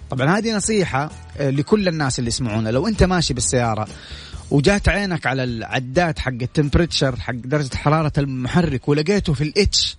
[0.10, 2.70] طبعا هذه نصيحة لكل الناس اللي يسمعونا.
[2.70, 3.88] لو أنت ماشي بالسيارة
[4.52, 9.98] وجات عينك على العداد حق ال temperature حق درجة حرارة المحرك ولقيته في ال H.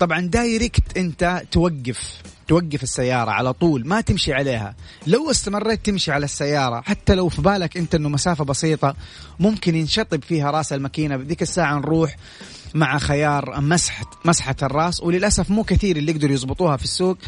[0.00, 4.74] طبعا direct أنت توقف توقف السيارة على طول ما تمشي عليها.
[5.06, 8.96] لو استمريت تمشي على السيارة حتى لو في بالك أنت إنه مسافة بسيطة
[9.40, 11.16] ممكن ينشطب فيها رأس الماكينة.
[11.16, 12.16] بديك الساعة نروح
[12.74, 17.18] مع خيار مسحة مسحة الرأس وللأسف مو كثير اللي يقدروا يضبطوها في السوق.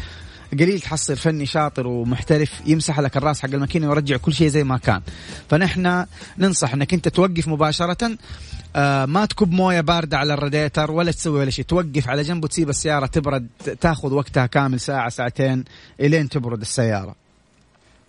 [0.53, 4.77] قليل تحصل فني شاطر ومحترف يمسح لك الراس حق الماكينة ويرجع كل شيء زي ما
[4.77, 5.01] كان.
[5.49, 6.05] فنحن
[6.37, 8.17] ننصح إنك أنت توقف مباشرة
[8.75, 11.65] آه ما تكب موية باردة على الراديتر ولا تسوي ولا شيء.
[11.65, 13.47] توقف على جنب وتسيب السيارة تبرد
[13.81, 15.63] تاخذ وقتها كامل ساعة ساعتين
[15.99, 17.15] إلين تبرد السيارة.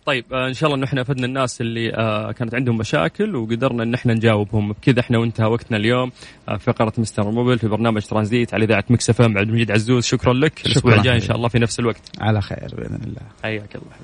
[0.07, 3.83] طيب آه إن شاء الله إنه إحنا أفدنا الناس اللي آه كانت عندهم مشاكل وقدرنا
[3.83, 4.73] إن إحنا نجاوبهم.
[4.73, 6.13] بكذا إحنا وانتهى وقتنا اليوم
[6.49, 10.05] آه في فقره Mister Mobil في برنامج ترانزيت على إذاعة Mix FM عبد المجيد عزوز.
[10.05, 10.67] شكرا لك.
[10.67, 12.03] الأسبوع الجاي إن شاء الله في نفس الوقت.
[12.21, 13.23] على خير بإذن الله.
[13.43, 13.95] حياك الله.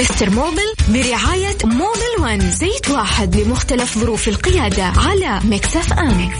[0.00, 6.30] Mister Mobil برعاية Mobil One زيت واحد لمختلف ظروف القيادة على Mix FM.